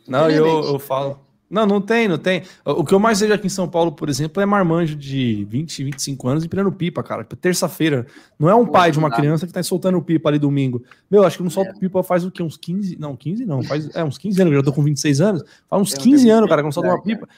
[0.08, 1.20] Não, eu, eu falo.
[1.52, 2.44] Não, não tem, não tem.
[2.64, 5.84] O que eu mais vejo aqui em São Paulo, por exemplo, é marmanjo de 20,
[5.84, 7.24] 25 anos empinando pipa, cara.
[7.24, 8.06] Terça-feira.
[8.38, 10.82] Não é um Pô, pai de uma criança que tá soltando pipa ali domingo.
[11.10, 11.74] Meu, acho que não solta é.
[11.74, 12.42] pipa faz o quê?
[12.42, 12.98] Uns 15?
[12.98, 13.62] Não, 15 não.
[13.62, 14.52] Faz, é, uns 15 anos.
[14.54, 15.44] Eu já tô com 26 anos.
[15.68, 17.28] Faz uns 15 anos, cara, que não solta uma pipa.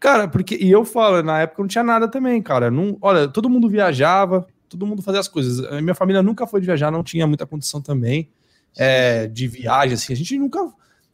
[0.00, 0.56] Cara, porque.
[0.56, 2.70] E eu falo, na época não tinha nada também, cara.
[2.70, 5.62] Não, olha, todo mundo viajava, todo mundo fazia as coisas.
[5.70, 8.30] A minha família nunca foi de viajar, não tinha muita condição também
[8.78, 10.14] é, de viagem, assim.
[10.14, 10.72] A gente nunca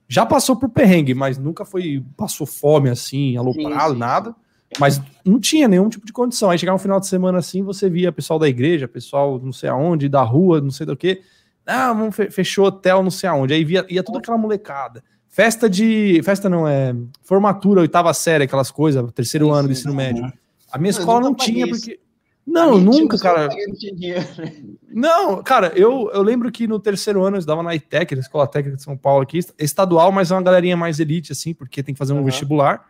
[0.09, 4.35] já passou por perrengue, mas nunca foi, passou fome assim, aloprado, nada.
[4.79, 6.51] Mas não tinha nenhum tipo de condição.
[6.51, 9.69] Aí chegava um final de semana assim, você via pessoal da igreja, pessoal não sei
[9.69, 11.23] aonde, da rua, não sei do que.
[11.67, 11.95] Ah,
[12.31, 13.55] fechou hotel, não sei aonde.
[13.55, 15.03] Aí via, ia toda aquela molecada.
[15.29, 16.21] Festa de.
[16.23, 16.95] Festa não, é.
[17.23, 20.33] Formatura, oitava série, aquelas coisas, terceiro sim, ano do ensino médio.
[20.71, 21.99] A minha escola não tinha, porque.
[22.47, 23.49] Não, nunca, cara.
[24.89, 28.47] Não, cara, eu, eu lembro que no terceiro ano eu estava na ITEC, na Escola
[28.47, 31.95] Técnica de São Paulo aqui, estadual, mas é uma galerinha mais elite, assim, porque tem
[31.95, 32.25] que fazer um uhum.
[32.25, 32.87] vestibular.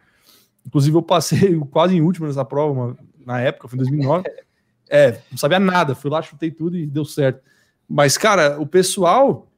[0.67, 4.25] Inclusive, eu passei quase em último nessa prova, uma, na época, foi em 2009.
[4.91, 7.41] é, não sabia nada, fui lá, chutei tudo e deu certo.
[7.89, 9.49] Mas, cara, o pessoal,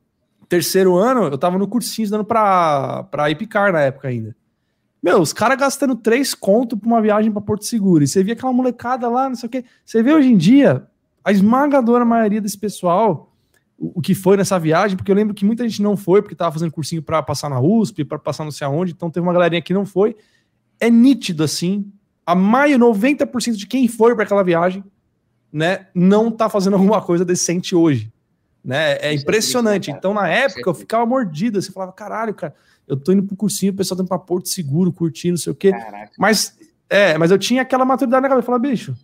[0.48, 4.36] terceiro ano, eu tava no cursinho estudando pra, pra Ipicar na época ainda.
[5.06, 8.02] Meu, os caras gastando três conto pra uma viagem para Porto Seguro.
[8.02, 9.64] E você via aquela molecada lá, não sei o quê.
[9.84, 10.84] Você vê hoje em dia,
[11.24, 13.32] a esmagadora maioria desse pessoal,
[13.78, 16.50] o, que foi nessa viagem, porque eu lembro que muita gente não foi, porque tava
[16.50, 19.62] fazendo cursinho para passar na USP, para passar não sei aonde, então teve uma galerinha
[19.62, 20.16] que não foi.
[20.80, 21.88] É nítido, assim,
[22.26, 24.82] a maio, 90% de quem foi para aquela viagem,
[25.52, 28.12] né, não tá fazendo alguma coisa decente hoje.
[28.64, 28.94] Né?
[28.94, 29.88] É, é impressionante.
[29.88, 31.62] Então, na época, eu ficava mordido.
[31.62, 32.52] Você falava, caralho, cara
[32.86, 35.52] eu tô indo pro cursinho, o pessoal tá indo pra Porto Seguro, curtindo, não sei
[35.52, 35.70] o quê.
[35.70, 36.12] Caraca.
[36.18, 36.56] Mas,
[36.88, 38.46] é, mas eu tinha aquela maturidade na cabeça.
[38.46, 38.94] Falar, bicho,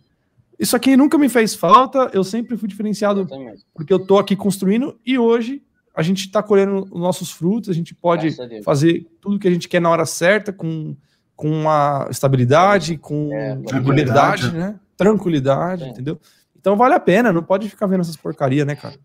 [0.57, 3.27] isso aqui nunca me fez falta, eu sempre fui diferenciado
[3.73, 5.61] porque eu tô aqui construindo e hoje
[5.95, 9.67] a gente tá colhendo os nossos frutos, a gente pode fazer tudo que a gente
[9.67, 10.95] quer na hora certa, com,
[11.35, 14.79] com uma estabilidade, com é, tranquilidade, né?
[14.97, 15.87] Tranquilidade, é.
[15.89, 16.19] entendeu?
[16.57, 18.95] Então vale a pena, não pode ficar vendo essas porcarias, né, cara?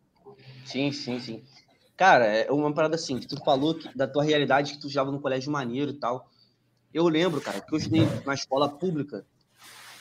[0.65, 1.43] Sim, sim, sim.
[1.99, 5.11] Cara, é uma parada assim, que tu falou que, da tua realidade que tu estava
[5.11, 6.31] no colégio maneiro e tal.
[6.95, 9.27] Eu lembro, cara, que eu estudei na escola pública.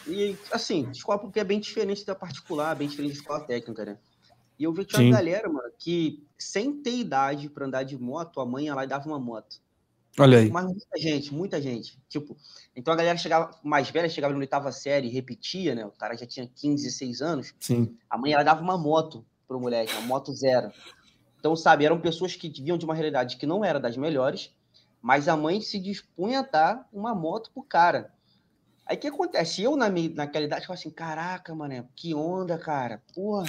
[0.06, 3.98] E, assim, escola pública é bem diferente da particular, bem diferente da escola técnica, né?
[4.60, 7.98] E eu vi que tinha uma galera, mano, que sem ter idade para andar de
[7.98, 9.60] moto, a mãe ia lá e dava uma moto.
[10.20, 10.52] Olha aí.
[10.52, 12.00] Mas muita gente, muita gente.
[12.08, 12.38] Tipo,
[12.76, 15.84] então a galera chegava, mais velha, chegava na oitava série e repetia, né?
[15.84, 17.56] O cara já tinha 15, 16 anos.
[17.60, 17.98] Sim.
[18.08, 20.72] A mãe ela dava uma moto pro moleque, uma moto zero.
[21.40, 24.52] Então, sabe, eram pessoas que vinham de uma realidade que não era das melhores,
[25.02, 28.12] mas a mãe se dispunha a dar uma moto pro cara.
[28.86, 29.62] Aí o que acontece?
[29.62, 33.04] Eu, na minha, naquela idade, falava assim: caraca, mané, que onda, cara.
[33.14, 33.46] Porra,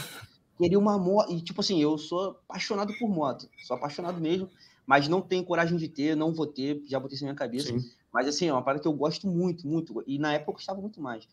[0.56, 1.32] queria uma moto.
[1.32, 4.50] E, tipo assim, eu sou apaixonado por moto, sou apaixonado mesmo,
[4.84, 7.68] mas não tenho coragem de ter, não vou ter, já botei isso na minha cabeça.
[7.68, 7.90] Sim.
[8.12, 10.02] Mas, assim, é uma parada que eu gosto muito, muito.
[10.06, 11.24] E na época eu gostava muito mais.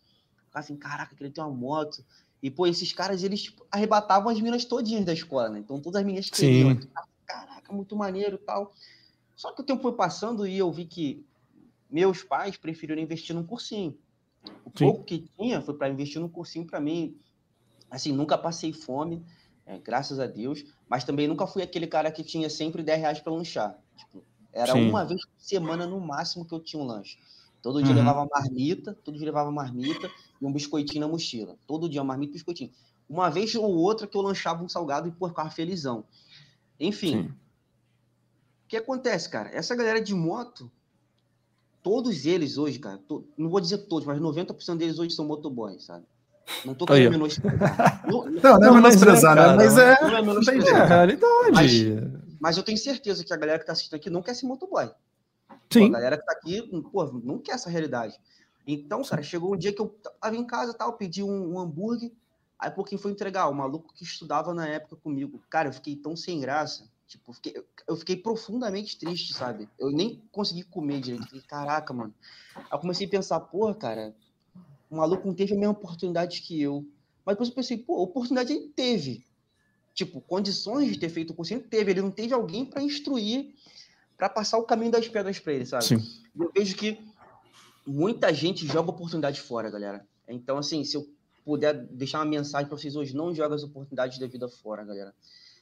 [0.45, 2.05] Ficava assim: caraca, queria ter uma moto.
[2.45, 5.57] E, pô, esses caras, eles tipo, arrebatavam as minas todinhas da escola, né?
[5.57, 6.79] Então, todas as meninas queriam.
[7.25, 8.71] Caraca, muito maneiro e tal.
[9.35, 11.25] Só que o tempo foi passando e eu vi que
[11.89, 13.97] meus pais preferiram investir num cursinho.
[14.63, 14.85] O Sim.
[14.85, 17.17] pouco que tinha foi para investir num cursinho para mim.
[17.89, 19.25] Assim, nunca passei fome,
[19.65, 23.19] é, graças a Deus, mas também nunca fui aquele cara que tinha sempre 10 reais
[23.19, 23.75] para lanchar.
[23.97, 24.87] Tipo, era Sim.
[24.87, 27.17] uma vez por semana no máximo que eu tinha um lanche.
[27.59, 27.97] Todo dia uhum.
[27.97, 31.57] levava marmita, todo dia levava marmita e um biscoitinho na mochila.
[31.67, 32.71] Todo dia uma marmita e um biscoitinho.
[33.07, 36.05] Uma vez ou outra que eu lanchava um salgado e ficava felizão.
[36.79, 37.23] Enfim.
[37.23, 37.27] Sim.
[38.65, 39.49] O que acontece, cara?
[39.49, 40.71] Essa galera de moto,
[41.83, 45.83] todos eles hoje, cara, to, não vou dizer todos, mas 90% deles hoje são motoboys,
[45.83, 46.05] sabe?
[46.63, 48.05] Não tô querendo menosprezar.
[48.07, 49.55] Não, não, não é menosprezar, né?
[49.55, 49.99] Mas é.
[49.99, 50.81] Não é menosprezar.
[50.81, 51.51] É realidade.
[51.53, 51.71] Mas,
[52.39, 54.91] mas eu tenho certeza que a galera que tá assistindo aqui não quer ser motoboy.
[55.71, 55.79] Sim.
[55.79, 58.19] Pô, a galera que tá aqui, pô, não quer essa realidade.
[58.67, 62.11] Então, cara, chegou um dia que eu tava em casa, tal, pedi um, um hambúrguer,
[62.57, 63.47] aí por quem foi entregar?
[63.47, 65.41] O maluco que estudava na época comigo.
[65.49, 66.89] Cara, eu fiquei tão sem graça.
[67.07, 69.69] Tipo, eu fiquei, eu fiquei profundamente triste, sabe?
[69.77, 71.25] Eu nem consegui comer direito.
[71.25, 72.13] Fiquei, caraca, mano.
[72.55, 74.15] Aí eu comecei a pensar, porra, cara,
[74.89, 76.83] o maluco não teve a mesma oportunidade que eu.
[77.23, 79.25] Mas depois eu pensei, pô, oportunidade ele teve.
[79.93, 81.91] Tipo, condições de ter feito o curso ele teve.
[81.91, 83.53] Ele não teve alguém para instruir,
[84.17, 85.85] para passar o caminho das pedras para ele, sabe?
[85.85, 86.23] Sim.
[86.37, 86.99] Eu vejo que
[87.85, 90.05] muita gente joga oportunidade fora, galera.
[90.27, 91.07] Então, assim, se eu
[91.43, 95.13] puder deixar uma mensagem para vocês hoje, não joga as oportunidades da vida fora, galera.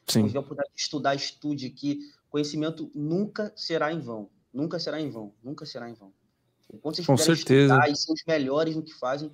[0.08, 0.28] Sim.
[0.28, 0.44] Se de
[0.76, 4.30] estudar, estude, que conhecimento nunca será em vão.
[4.54, 5.34] Nunca será em vão.
[5.44, 6.12] Nunca será em vão.
[6.74, 7.78] Enquanto vocês Com certeza.
[7.88, 9.32] e ser os melhores no que fazem,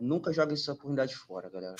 [0.00, 1.76] nunca joguem essa oportunidade fora, galera.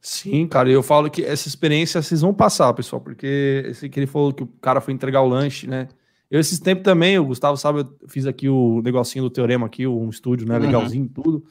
[0.00, 4.06] Sim, cara, eu falo que essa experiência vocês vão passar, pessoal, porque esse que ele
[4.06, 5.88] falou que o cara foi entregar o lanche, né?
[6.30, 9.86] Eu, esses tempos também, o Gustavo sabe, eu fiz aqui o negocinho do teorema aqui,
[9.86, 10.56] um estúdio, né?
[10.56, 10.62] Uhum.
[10.62, 11.44] Legalzinho, tudo.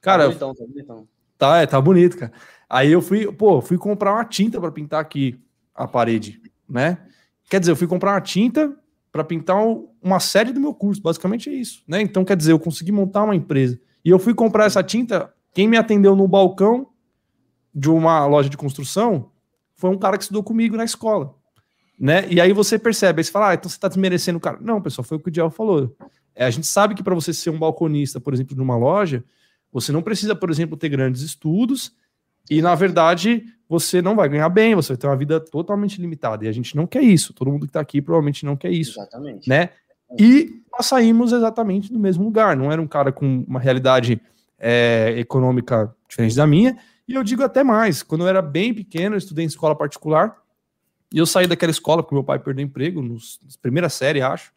[0.00, 1.08] Cara, tá bonitão, tá bonitão.
[1.36, 2.32] Tá, é, tá bonito, cara.
[2.68, 5.40] Aí eu fui, pô, fui comprar uma tinta para pintar aqui
[5.74, 6.98] a parede, né?
[7.48, 8.72] Quer dizer, eu fui comprar uma tinta
[9.10, 9.56] para pintar
[10.00, 12.00] uma série do meu curso, basicamente é isso, né?
[12.00, 13.80] Então, quer dizer, eu consegui montar uma empresa.
[14.04, 16.86] E eu fui comprar essa tinta, quem me atendeu no balcão
[17.74, 19.30] de uma loja de construção
[19.74, 21.34] foi um cara que estudou comigo na escola,
[22.00, 22.26] né?
[22.30, 24.56] E aí você percebe, aí você fala, ah, então você está desmerecendo o cara.
[24.58, 25.94] Não, pessoal, foi o que o Diel falou.
[26.34, 29.22] É, a gente sabe que para você ser um balconista, por exemplo, de uma loja,
[29.70, 31.92] você não precisa, por exemplo, ter grandes estudos
[32.48, 36.44] e, na verdade, você não vai ganhar bem, você vai ter uma vida totalmente limitada.
[36.44, 37.34] E a gente não quer isso.
[37.34, 38.98] Todo mundo que está aqui provavelmente não quer isso.
[38.98, 39.46] Exatamente.
[39.46, 39.68] Né?
[40.18, 42.56] E nós saímos exatamente do mesmo lugar.
[42.56, 44.20] Não era um cara com uma realidade
[44.58, 46.76] é, econômica diferente da minha.
[47.06, 48.02] E eu digo até mais.
[48.02, 50.36] Quando eu era bem pequeno, eu estudei em escola particular.
[51.12, 54.52] E eu saí daquela escola porque meu pai perdeu emprego, nos, na primeira série, acho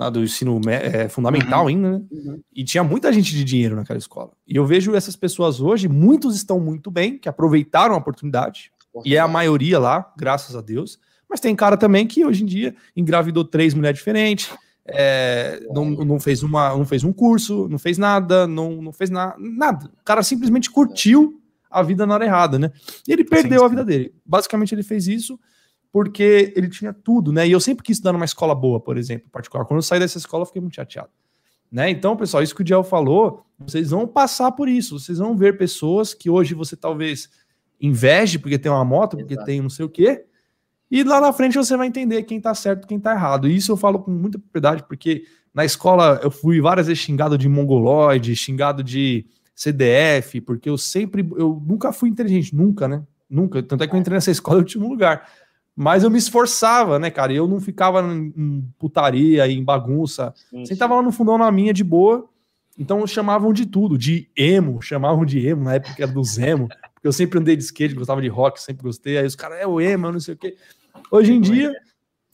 [0.00, 1.68] lá do ensino é, fundamental uhum.
[1.68, 2.02] ainda, né?
[2.10, 2.40] Uhum.
[2.54, 4.30] E tinha muita gente de dinheiro naquela escola.
[4.48, 8.72] E eu vejo essas pessoas hoje, muitos estão muito bem, que aproveitaram a oportunidade,
[9.04, 10.98] e é a maioria lá, graças a Deus.
[11.28, 14.50] Mas tem cara também que hoje em dia engravidou três mulheres diferentes,
[14.86, 19.10] é, não, não, fez uma, não fez um curso, não fez nada, não, não fez
[19.10, 19.90] na, nada.
[20.00, 22.72] O cara simplesmente curtiu a vida na hora errada, né?
[23.06, 24.12] E ele perdeu a vida dele.
[24.24, 25.38] Basicamente, ele fez isso
[25.92, 27.46] porque ele tinha tudo, né?
[27.46, 29.64] E eu sempre quis estudar numa escola boa, por exemplo, particular.
[29.64, 31.10] Quando eu saí dessa escola, eu fiquei muito chateado.
[31.70, 31.90] Né?
[31.90, 34.98] Então, pessoal, isso que o Diel falou, vocês vão passar por isso.
[34.98, 37.28] Vocês vão ver pessoas que hoje você talvez
[37.80, 39.46] inveje porque tem uma moto, porque Exato.
[39.46, 40.24] tem não sei o quê.
[40.90, 43.48] E lá na frente você vai entender quem tá certo quem tá errado.
[43.48, 45.24] E isso eu falo com muita propriedade, porque
[45.54, 51.26] na escola eu fui várias vezes xingado de mongoloide, xingado de CDF, porque eu sempre,
[51.36, 53.04] eu nunca fui inteligente, nunca, né?
[53.28, 53.62] Nunca.
[53.62, 55.28] Tanto é que eu entrei nessa escola em último lugar.
[55.74, 57.32] Mas eu me esforçava, né, cara?
[57.32, 60.34] Eu não ficava em putaria, em bagunça.
[60.50, 62.28] Sim, Sentava lá no fundão na minha, de boa.
[62.78, 67.06] Então chamavam de tudo, de emo, chamavam de emo, na época era do Zemo, porque
[67.06, 69.18] eu sempre andei de skate, gostava de rock, sempre gostei.
[69.18, 70.56] Aí os caras, é o emo, não sei o quê.
[71.10, 71.74] Hoje em dia,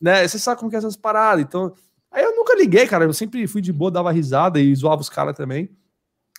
[0.01, 1.45] né, você sabe como que é essas paradas.
[1.45, 1.75] Então,
[2.13, 3.05] aí eu nunca liguei, cara.
[3.05, 5.69] Eu sempre fui de boa, dava risada e zoava os caras também.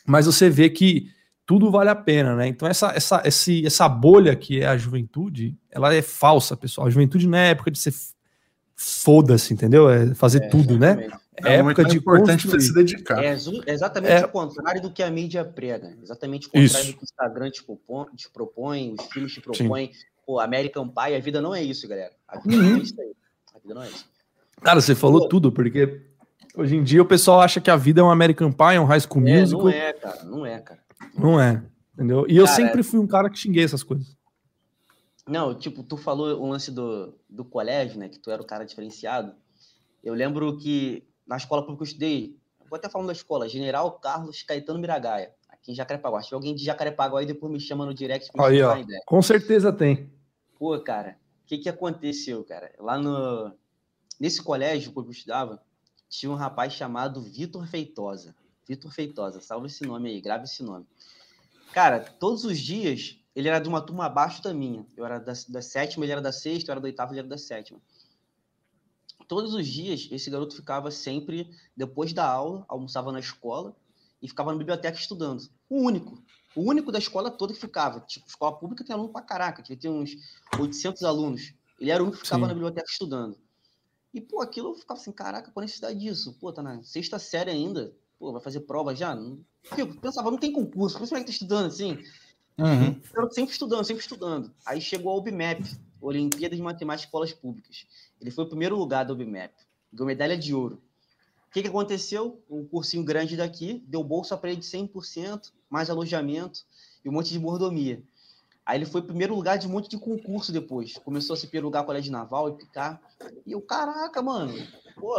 [0.05, 1.10] Mas você vê que
[1.47, 2.45] tudo vale a pena, né?
[2.45, 6.88] Então essa, essa, esse, essa bolha que é a juventude, ela é falsa, pessoal.
[6.88, 7.93] A juventude não é época de ser
[8.75, 9.89] foda-se, entendeu?
[9.89, 10.89] É fazer é, tudo, né?
[10.89, 11.12] exatamente.
[11.12, 11.19] né?
[11.45, 13.23] É, é época de importante para se dedicar.
[13.23, 13.31] É
[13.67, 14.25] exatamente é.
[14.25, 15.95] o contrário do que a mídia prega.
[16.03, 16.91] Exatamente o contrário isso.
[16.91, 19.93] do que o Instagram te propõe, te propõe os filmes te propõem.
[19.93, 19.99] Sim.
[20.25, 22.12] Pô, American Pie, a vida não é isso, galera.
[22.27, 22.71] A vida uhum.
[22.71, 23.13] não é isso aí.
[23.55, 24.05] A vida não é isso.
[24.62, 25.29] Cara, você falou Pô.
[25.29, 26.01] tudo, porque
[26.57, 28.99] hoje em dia o pessoal acha que a vida é um American Pie, um High
[28.99, 29.63] School é, Musical.
[29.63, 30.87] Não é, cara, não é, cara.
[31.17, 32.25] Não é, entendeu?
[32.27, 34.15] E cara, eu sempre fui um cara que xinguei essas coisas.
[35.27, 38.07] Não, tipo, tu falou o lance do, do colégio, né?
[38.07, 39.36] Que tu era o cara diferenciado.
[40.03, 42.38] Eu lembro que na escola pública eu estudei,
[42.69, 46.21] vou até falando da escola, General Carlos Caetano Miragaia, aqui em Jacarepaguá.
[46.23, 49.01] Se alguém de Jacarepaguá aí, depois me chama no direct pra aí, ó, ideia.
[49.05, 50.10] Com certeza tem.
[50.57, 52.71] Pô, cara, o que que aconteceu, cara?
[52.79, 53.51] Lá no...
[54.19, 55.62] Nesse colégio que eu estudava,
[56.10, 58.33] tinha um rapaz chamado Vitor Feitosa.
[58.67, 60.86] Vitor Feitosa, salva esse nome aí, grave esse nome.
[61.73, 64.86] Cara, todos os dias ele era de uma turma abaixo da minha.
[64.95, 67.27] Eu era da, da sétima, ele era da sexta, eu era da oitava, ele era
[67.27, 67.80] da sétima.
[69.27, 73.75] Todos os dias esse garoto ficava sempre, depois da aula, almoçava na escola
[74.21, 75.47] e ficava na biblioteca estudando.
[75.69, 76.19] O único.
[76.56, 77.99] O único da escola toda que ficava.
[77.99, 80.15] Tipo, escola pública tem aluno pra caraca, que tem uns
[80.58, 81.53] 800 alunos.
[81.80, 82.47] Ele era o único que ficava Sim.
[82.47, 83.38] na biblioteca estudando.
[84.13, 86.36] E, pô, aquilo eu ficava assim, caraca, qual a necessidade disso?
[86.39, 89.17] Pô, tá na sexta série ainda pô, vai fazer prova já?
[89.77, 91.97] Eu pensava, não tem concurso, por isso é que tá estudando assim.
[92.58, 92.99] Uhum.
[93.15, 94.51] Eu sempre estudando, sempre estudando.
[94.65, 95.63] Aí chegou a UBMAP,
[96.01, 97.86] Olimpíada de Matemática Escolas Públicas.
[98.19, 99.53] Ele foi o primeiro lugar da UBMAP,
[99.93, 100.82] ganhou medalha de ouro.
[101.47, 102.41] O que, que aconteceu?
[102.49, 106.65] Um cursinho grande daqui deu bolsa para ele de 100%, mais alojamento
[107.03, 108.03] e um monte de mordomia.
[108.65, 110.97] Aí ele foi primeiro lugar de um monte de concurso depois.
[110.97, 113.01] Começou a ser primeiro lugar colégio naval e picar.
[113.45, 114.53] E eu, caraca, mano,
[114.99, 115.15] pô,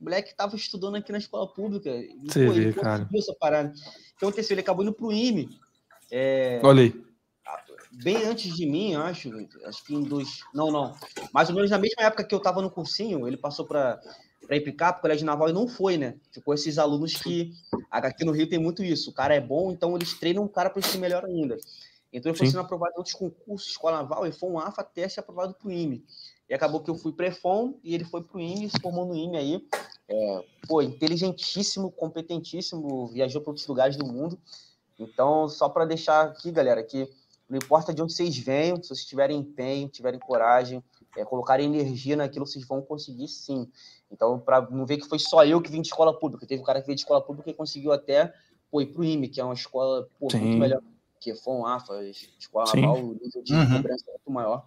[0.00, 1.90] O moleque tava estudando aqui na escola pública.
[2.24, 3.08] Você pô, vê, cara.
[3.14, 3.68] Essa parada.
[3.68, 3.72] O
[4.18, 4.54] que aconteceu?
[4.54, 5.48] Ele acabou indo pro IME.
[6.10, 6.60] É...
[6.64, 7.04] Olha aí.
[7.92, 9.30] Bem antes de mim, acho.
[9.64, 10.40] Acho que em dois.
[10.54, 10.96] Não, não.
[11.34, 14.00] Mais ou menos na mesma época que eu tava no cursinho, ele passou para
[14.50, 16.16] para ir picar pro colégio naval e não foi, né?
[16.32, 17.52] Ficou esses alunos que
[17.88, 19.10] aqui no Rio tem muito isso.
[19.10, 21.56] O cara é bom, então eles treinam o cara para ser melhor ainda.
[22.12, 25.20] Então ele foi sendo aprovado em outros concursos, escola naval, e foi um AFA ser
[25.20, 26.04] aprovado para o IME.
[26.50, 29.14] E acabou que eu fui pré-FOM e ele foi para o IME, se formou no
[29.14, 29.64] IME aí.
[30.08, 34.36] É, pô, inteligentíssimo, competentíssimo, viajou para outros lugares do mundo.
[34.98, 37.08] Então, só para deixar aqui, galera, que
[37.48, 40.82] não importa de onde vocês venham, se vocês tiverem empenho, tiverem coragem,
[41.16, 43.70] é, colocarem energia naquilo, vocês vão conseguir sim.
[44.10, 46.64] Então, para não ver que foi só eu que vim de escola pública, teve um
[46.64, 48.34] cara que veio de escola pública e conseguiu até
[48.68, 50.82] pô, ir para o IME, que é uma escola pô, muito melhor
[51.20, 52.02] que FOM, AFA,
[52.38, 53.76] escola naval, o nível de uhum.
[53.76, 54.66] cobrança é muito maior.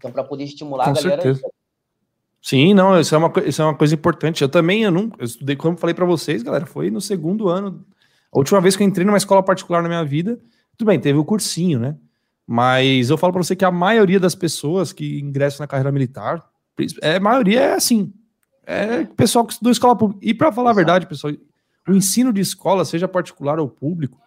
[0.00, 1.22] Então, para poder estimular Com a galera.
[1.22, 1.50] Certeza.
[2.42, 4.40] Sim, não, isso é, uma, isso é uma coisa importante.
[4.40, 7.84] Eu também, eu não, eu estudei, como falei para vocês, galera, foi no segundo ano.
[8.32, 10.40] A última vez que eu entrei numa escola particular na minha vida,
[10.76, 11.96] tudo bem, teve o cursinho, né?
[12.46, 16.42] Mas eu falo para você que a maioria das pessoas que ingressam na carreira militar,
[17.02, 18.12] é, a maioria é assim.
[18.64, 20.20] É pessoal que estudou escola pública.
[20.22, 20.80] E para falar Exato.
[20.80, 21.34] a verdade, pessoal,
[21.86, 24.18] o ensino de escola, seja particular ou público,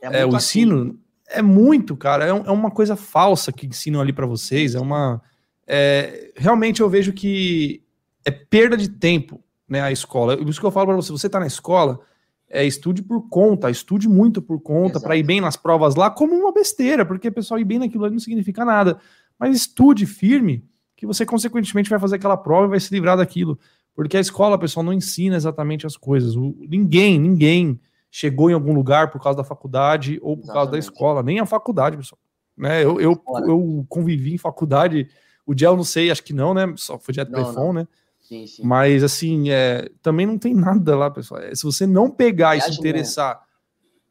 [0.00, 0.98] é, é o ensino assim.
[1.28, 2.24] É muito, cara.
[2.24, 4.74] É, é, uma coisa falsa que ensinam ali para vocês.
[4.74, 5.20] É uma.
[5.66, 7.82] É, realmente eu vejo que
[8.24, 9.80] é perda de tempo, né?
[9.80, 10.36] A escola.
[10.36, 12.00] Por isso que eu falo para você: você tá na escola,
[12.48, 16.34] é, estude por conta, estude muito por conta, para ir bem nas provas lá, como
[16.34, 18.98] uma besteira, porque o pessoal ir bem naquilo ali não significa nada.
[19.38, 20.64] Mas estude firme,
[20.96, 23.58] que você consequentemente vai fazer aquela prova e vai se livrar daquilo.
[23.94, 26.36] Porque a escola, pessoal, não ensina exatamente as coisas.
[26.36, 27.80] O, ninguém, ninguém
[28.16, 30.54] chegou em algum lugar por causa da faculdade ou por Exatamente.
[30.54, 32.18] causa da escola, nem a faculdade, pessoal.
[32.56, 32.82] Né?
[32.82, 35.06] Eu, eu, eu convivi em faculdade,
[35.46, 36.72] o Gel não sei, acho que não, né?
[36.76, 37.88] Só foi direto telefone, né?
[38.22, 38.62] Sim, sim.
[38.64, 41.42] Mas assim, é, também não tem nada lá, pessoal.
[41.42, 43.38] É, se você não pegar e se interessar,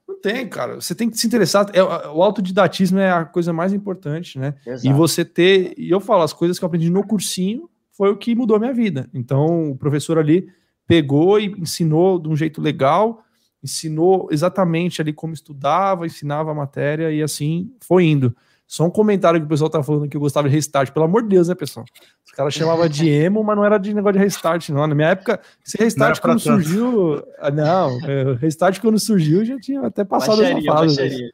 [0.07, 0.75] não tem, cara.
[0.75, 1.65] Você tem que se interessar.
[1.73, 4.53] É, o autodidatismo é a coisa mais importante, né?
[4.67, 4.87] Exato.
[4.87, 5.73] E você ter.
[5.79, 8.59] E eu falo, as coisas que eu aprendi no cursinho foi o que mudou a
[8.59, 9.09] minha vida.
[9.15, 10.47] Então, o professor ali
[10.85, 13.24] pegou e ensinou de um jeito legal
[13.65, 18.35] ensinou exatamente ali como estudava, ensinava a matéria e assim foi indo.
[18.67, 21.21] Só um comentário que o pessoal tá falando que eu gostava de restart, pelo amor
[21.21, 21.85] de Deus, né, pessoal?
[22.25, 24.87] Os caras chamavam de emo, mas não era de negócio de restart, não.
[24.87, 26.63] Na minha época, esse restart quando tanto.
[26.63, 27.23] surgiu.
[27.39, 30.95] Ah, não, é, restart quando surgiu já tinha até passado baixaria, essa fase.
[30.95, 31.31] Baixaria.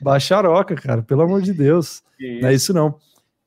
[0.00, 2.02] Baixaroca, cara, pelo amor de Deus.
[2.40, 2.94] Não é isso não.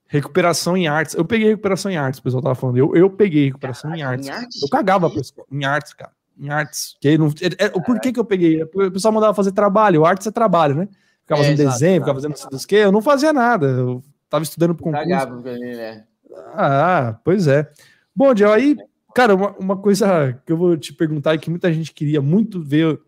[0.08, 1.16] Recuperação em artes.
[1.16, 2.78] Eu peguei recuperação em artes, o pessoal tava falando.
[2.78, 4.28] Eu, eu peguei recuperação Caraca, em, artes.
[4.28, 4.62] em artes.
[4.62, 5.12] Eu cagava
[5.52, 6.96] em artes, cara em artes.
[7.00, 8.64] Que não, é, é, por que, que eu peguei?
[8.64, 10.88] O pessoal mandava fazer trabalho, artes é trabalho, né?
[11.22, 14.44] Ficava é, fazendo exato, desenho, ficava fazendo não sei Eu não fazia nada, eu tava
[14.44, 15.10] estudando para concurso.
[15.10, 16.04] Cagava né?
[16.54, 17.70] Ah, pois é.
[18.16, 18.76] Bom, Diel, aí,
[19.14, 22.62] cara, uma, uma coisa que eu vou te perguntar e que muita gente queria muito
[22.62, 23.00] ver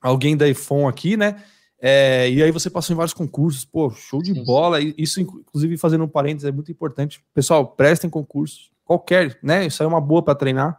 [0.00, 1.36] alguém da iPhone aqui, né?
[1.78, 4.80] É, e aí você passou em vários concursos, pô, show de bola.
[4.80, 7.22] Isso, inclusive, fazendo um parênteses, é muito importante.
[7.34, 9.66] Pessoal, prestem concursos, qualquer, né?
[9.66, 10.78] Isso aí é uma boa para treinar.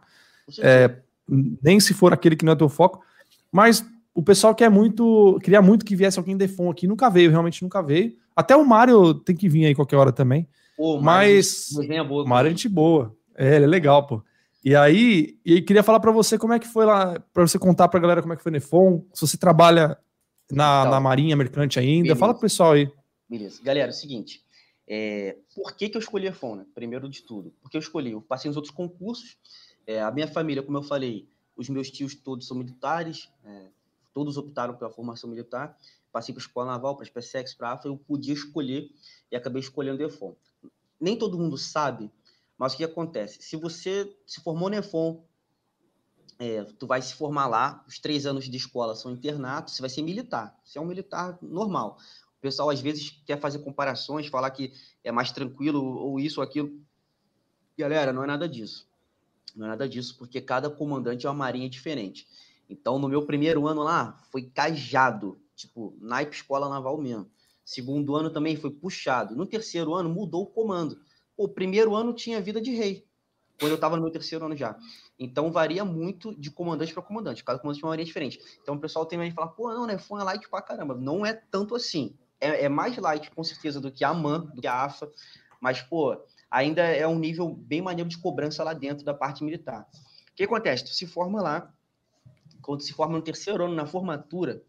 [0.58, 0.96] É,
[1.28, 3.02] nem se for aquele que não é teu foco,
[3.52, 7.62] mas o pessoal quer muito, queria muito que viesse alguém Defon aqui, nunca veio, realmente
[7.62, 8.16] nunca veio.
[8.34, 10.48] Até o Mário tem que vir aí qualquer hora também.
[10.76, 13.14] Pô, mas o Mário é gente boa.
[13.36, 14.22] É, ele é legal, pô.
[14.64, 17.88] E aí, e queria falar para você como é que foi lá, para você contar
[17.88, 19.96] pra galera como é que foi Nefon, se você trabalha
[20.50, 22.18] na, então, na Marinha Mercante ainda, beleza.
[22.18, 22.90] fala pro pessoal aí.
[23.28, 23.60] Beleza.
[23.62, 24.42] Galera, é o seguinte,
[24.88, 26.66] é, por que, que eu escolhi a FON, né?
[26.74, 29.36] Primeiro de tudo, porque eu escolhi, eu passei nos outros concursos,
[29.88, 33.68] é, a minha família, como eu falei, os meus tios todos são militares, é,
[34.12, 35.78] todos optaram pela formação militar.
[36.12, 38.90] Passei para a escola naval, para a SpaceX, para a AFA, eu podia escolher
[39.32, 40.36] e acabei escolhendo o EFON.
[41.00, 42.10] Nem todo mundo sabe,
[42.58, 43.40] mas o que acontece?
[43.40, 45.24] Se você se formou no EFON,
[46.38, 49.88] é, tu vai se formar lá, os três anos de escola são internato, você vai
[49.88, 51.96] ser militar, você é um militar normal.
[52.36, 54.70] O pessoal às vezes quer fazer comparações, falar que
[55.02, 56.78] é mais tranquilo ou isso ou aquilo.
[57.76, 58.87] Galera, não é nada disso.
[59.56, 62.26] Não é nada disso, porque cada comandante é uma marinha diferente.
[62.68, 67.30] Então, no meu primeiro ano lá, foi cajado, tipo, naipe escola naval mesmo.
[67.64, 69.34] Segundo ano também foi puxado.
[69.34, 71.00] No terceiro ano, mudou o comando.
[71.36, 73.06] O primeiro ano tinha vida de rei,
[73.58, 74.76] quando eu estava no meu terceiro ano já.
[75.18, 77.42] Então, varia muito de comandante para comandante.
[77.42, 78.40] Cada comandante é uma marinha diferente.
[78.62, 80.94] Então, o pessoal tem que falar, pô, não, né, foi light pra caramba.
[80.94, 82.14] Não é tanto assim.
[82.40, 85.10] É, é mais light, com certeza, do que a MAN, do que a AFA.
[85.60, 86.16] Mas, pô,
[86.50, 89.86] ainda é um nível bem maneiro de cobrança lá dentro da parte militar.
[90.30, 90.84] O que acontece?
[90.84, 91.72] Tu se forma lá,
[92.62, 94.62] quando se forma no terceiro ano, na formatura,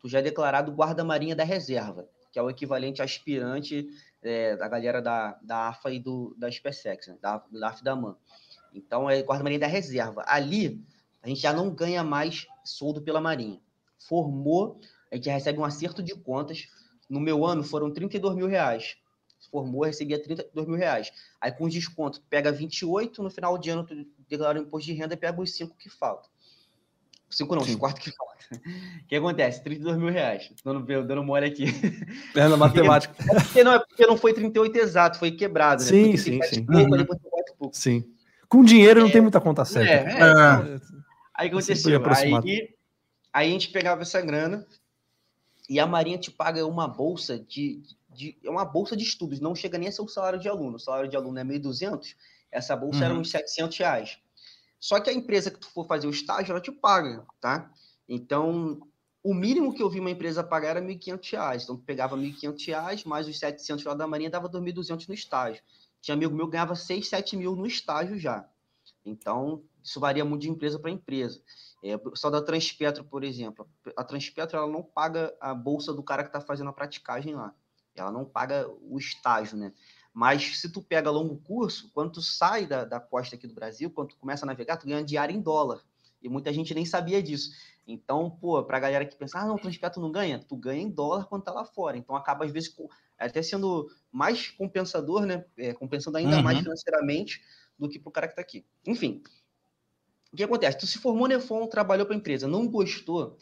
[0.00, 2.08] tu já é declarado guarda-marinha da reserva.
[2.32, 3.86] que é o equivalente aspirante
[4.22, 7.18] é, da galera da, da AFA e do, da SpaceX, né?
[7.20, 8.16] da, da AFA da MAN.
[8.74, 10.24] Então, é guarda-marinha da reserva.
[10.26, 10.82] Ali,
[11.22, 13.60] a gente já não ganha mais soldo pela Marinha.
[13.98, 14.80] Formou,
[15.10, 16.68] a gente recebe um acerto de contas.
[17.08, 18.96] No meu ano, foram 32 mil reais.
[19.50, 21.10] Formou, recebia 32 mil reais.
[21.40, 23.94] Aí, com os descontos, pega 28, no final de ano, tu
[24.28, 26.30] declara o imposto de renda e pega os 5 que faltam.
[27.30, 28.32] 5 não, os 4 que faltam.
[29.02, 29.62] O que acontece?
[29.62, 30.52] 32 mil reais.
[30.62, 31.64] Dando, dando mole aqui.
[32.36, 33.14] É na matemática.
[33.18, 35.82] É porque, não, é porque não foi 38 exato, foi quebrado.
[35.82, 35.88] Né?
[35.88, 36.66] Sim, foi sim, sim.
[36.66, 37.16] Pouco,
[37.60, 37.70] uhum.
[37.72, 38.04] Sim.
[38.48, 39.90] Com dinheiro é, não tem muita conta certa.
[39.90, 40.80] É, é, é.
[41.34, 42.02] Aí o que aconteceu?
[42.04, 42.74] Aí,
[43.32, 44.66] aí a gente pegava essa grana
[45.68, 47.82] e a Marinha te paga uma bolsa de,
[48.12, 50.76] de é uma bolsa de estudos, não chega nem a ser o salário de aluno.
[50.76, 52.14] O salário de aluno é 1.200,
[52.50, 53.04] essa bolsa uhum.
[53.04, 54.18] era uns 700 reais.
[54.78, 57.70] Só que a empresa que tu for fazer o estágio, ela te paga, tá?
[58.08, 58.80] Então,
[59.22, 61.62] o mínimo que eu vi uma empresa pagar era R$ 1.500.
[61.62, 65.62] Então, tu pegava R$ 1.500, mais os 700 lá da Marinha, dava 2.200 no estágio.
[66.00, 68.48] Tinha amigo meu que ganhava 6, 7 mil no estágio já.
[69.06, 71.40] Então, isso varia muito de empresa para empresa.
[71.82, 73.68] É, só da Transpetro, por exemplo.
[73.96, 77.54] A Transpetro ela não paga a bolsa do cara que está fazendo a praticagem lá.
[77.94, 79.72] Ela não paga o estágio, né?
[80.12, 83.90] Mas se tu pega longo curso, quando tu sai da, da costa aqui do Brasil,
[83.90, 85.82] quando tu começa a navegar, tu ganha diário em dólar.
[86.22, 87.50] E muita gente nem sabia disso.
[87.86, 91.26] Então, pô, pra galera que pensa, ah, não, Transpetro não ganha, tu ganha em dólar
[91.26, 91.96] quando tá lá fora.
[91.96, 92.74] Então acaba, às vezes,
[93.18, 95.44] até sendo mais compensador, né?
[95.56, 96.42] É, compensando ainda uhum.
[96.42, 97.42] mais financeiramente
[97.78, 98.64] do que pro cara que tá aqui.
[98.86, 99.22] Enfim,
[100.32, 100.78] o que acontece?
[100.78, 103.36] Tu se formou no EFON, trabalhou para a empresa, não gostou,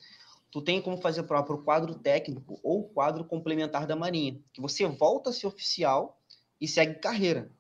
[0.51, 4.61] tu tem como fazer prova para o quadro técnico ou quadro complementar da Marinha, que
[4.61, 6.21] você volta a ser oficial
[6.61, 7.51] e segue carreira.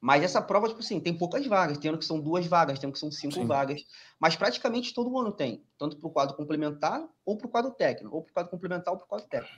[0.00, 2.98] Mas essa prova, tipo assim, tem poucas vagas, tendo que são duas vagas, tendo que
[2.98, 3.46] são cinco Sim.
[3.46, 3.86] vagas.
[4.18, 8.16] Mas praticamente todo ano tem, tanto para o quadro complementar ou para o quadro técnico,
[8.16, 9.54] ou para o quadro complementar ou para o quadro técnico.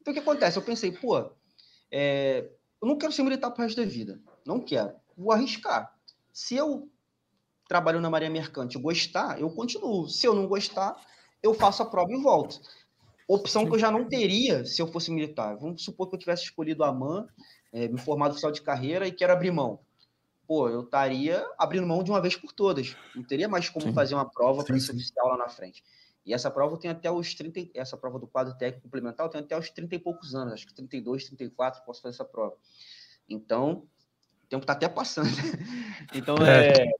[0.00, 0.56] Então o que acontece?
[0.56, 1.18] Eu pensei, pô,
[1.90, 2.48] é...
[2.80, 4.20] eu não quero ser militar para o resto da vida.
[4.46, 4.94] Não quero.
[5.16, 5.92] Vou arriscar.
[6.32, 6.88] Se eu
[7.68, 10.08] trabalho na Marinha Mercante gostar, eu continuo.
[10.08, 11.04] Se eu não gostar,
[11.42, 12.60] eu faço a prova e volto.
[13.26, 15.56] Opção que eu já não teria se eu fosse militar.
[15.56, 17.28] Vamos supor que eu tivesse escolhido a MAN,
[17.72, 19.78] é, me formado oficial de carreira e quero abrir mão.
[20.46, 22.96] Pô, eu estaria abrindo mão de uma vez por todas.
[23.14, 23.92] Não teria mais como sim.
[23.92, 25.84] fazer uma prova para ser oficial lá na frente.
[26.26, 29.56] E essa prova tem até os 30, essa prova do quadro técnico complementar tem até
[29.56, 32.56] os 30 e poucos anos, acho que 32, 34 posso fazer essa prova.
[33.28, 33.84] Então,
[34.42, 35.28] o tempo está até passando.
[36.12, 36.92] então, é, é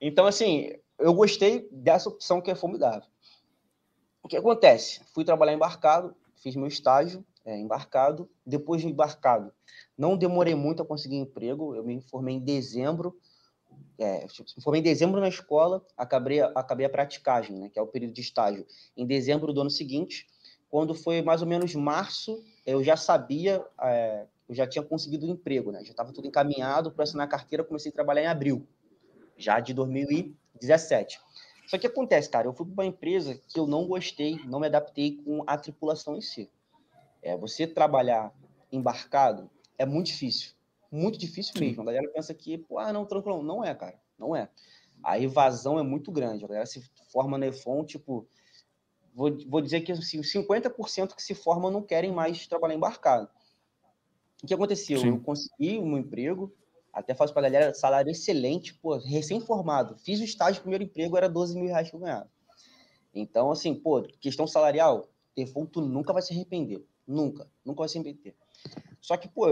[0.00, 3.08] então, assim, eu gostei dessa opção que é formidável.
[4.28, 5.00] O que acontece?
[5.14, 8.28] Fui trabalhar embarcado, fiz meu estágio é, embarcado.
[8.44, 9.50] Depois de embarcado,
[9.96, 11.74] não demorei muito a conseguir emprego.
[11.74, 13.18] Eu me formei em dezembro.
[13.98, 17.86] É, me formei em dezembro na escola, acabei, acabei a praticagem, né, que é o
[17.86, 20.26] período de estágio, em dezembro do ano seguinte.
[20.68, 25.30] Quando foi mais ou menos março, eu já sabia, é, eu já tinha conseguido o
[25.30, 25.82] um emprego, né?
[25.84, 28.68] Já estava tudo encaminhado para assinar a carteira, comecei a trabalhar em abril
[29.38, 31.18] já de 2017.
[31.68, 34.66] Só que acontece, cara, eu fui para uma empresa que eu não gostei, não me
[34.66, 36.50] adaptei com a tripulação em si.
[37.22, 38.32] É, você trabalhar
[38.72, 40.52] embarcado é muito difícil,
[40.90, 41.82] muito difícil mesmo.
[41.82, 44.48] A galera pensa que, pô, ah, não, tranquilo, não é, cara, não é.
[45.02, 46.42] A evasão é muito grande.
[46.42, 48.26] A galera se forma na EFON, tipo,
[49.14, 53.28] vou, vou dizer que assim, 50% que se formam não querem mais trabalhar embarcado.
[54.42, 55.00] O que aconteceu?
[55.00, 55.08] Sim.
[55.08, 56.50] Eu consegui um emprego,
[56.98, 59.96] até faço pra galera, salário excelente, pô, recém-formado.
[59.98, 62.28] Fiz o estágio, primeiro emprego, era 12 mil reais que eu ganhava.
[63.14, 66.84] Então, assim, pô, questão salarial, defunto nunca vai se arrepender.
[67.06, 68.34] Nunca, nunca vai se arrepender.
[69.00, 69.46] Só que, pô,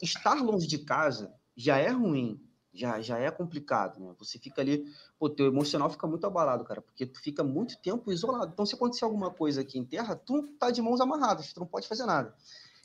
[0.00, 2.40] estar longe de casa já é ruim,
[2.72, 4.14] já, já é complicado, né?
[4.18, 4.86] Você fica ali,
[5.18, 8.50] pô, teu emocional fica muito abalado, cara, porque tu fica muito tempo isolado.
[8.52, 11.66] Então, se acontecer alguma coisa aqui em terra, tu tá de mãos amarradas, tu não
[11.66, 12.34] pode fazer nada.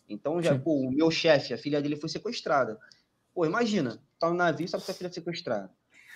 [0.09, 2.79] Então, já, pô, o meu chefe, a filha dele foi sequestrada.
[3.37, 5.69] Pô, imagina, tá no navio, sabe que sua filha é sequestrada.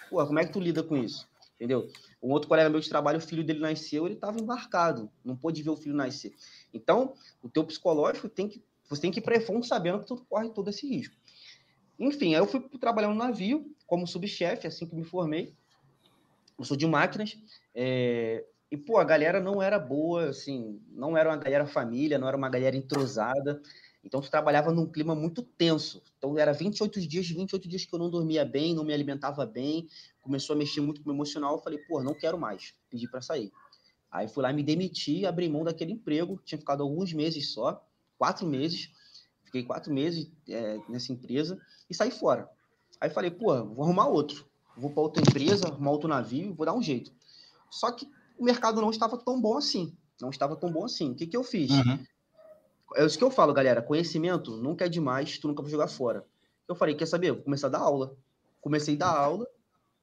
[0.10, 1.30] Pô, como é que tu lida com isso?
[1.54, 1.88] Entendeu?
[2.20, 5.62] Um outro colega meu de trabalho, o filho dele nasceu, ele estava embarcado, não pôde
[5.62, 6.34] ver o filho nascer.
[6.74, 10.50] Então, o teu psicológico tem que, você tem que ir para sabendo que tu corre
[10.50, 11.16] todo esse risco.
[12.00, 15.54] Enfim, aí eu fui trabalhar no navio como subchefe, assim que me formei.
[16.58, 17.38] Eu sou de máquinas.
[17.76, 18.44] É...
[18.72, 22.36] E, pô, a galera não era boa, assim, não era uma galera família, não era
[22.36, 23.62] uma galera entrosada.
[24.04, 26.02] Então, tu trabalhava num clima muito tenso.
[26.18, 29.88] Então, era 28 dias, 28 dias que eu não dormia bem, não me alimentava bem,
[30.22, 31.56] começou a mexer muito com o emocional.
[31.56, 33.52] Eu falei, pô, não quero mais, pedi para sair.
[34.12, 36.40] Aí fui lá, me demiti, abri mão daquele emprego.
[36.44, 37.86] Tinha ficado alguns meses só,
[38.18, 38.92] quatro meses.
[39.44, 42.50] Fiquei quatro meses é, nessa empresa e saí fora.
[43.00, 44.48] Aí falei, pô, vou arrumar outro.
[44.76, 47.12] Vou para outra empresa, arrumar outro navio, vou dar um jeito.
[47.70, 49.96] Só que o mercado não estava tão bom assim.
[50.20, 51.12] Não estava tão bom assim.
[51.12, 51.72] O que, que eu fiz?
[51.72, 52.00] Uhum
[52.96, 53.82] é isso que eu falo, galera.
[53.82, 56.26] Conhecimento nunca é demais, tu nunca vai jogar fora.
[56.68, 57.32] Eu falei, quer saber?
[57.32, 58.16] Vou começar a dar aula.
[58.62, 59.48] Comecei a dar aula,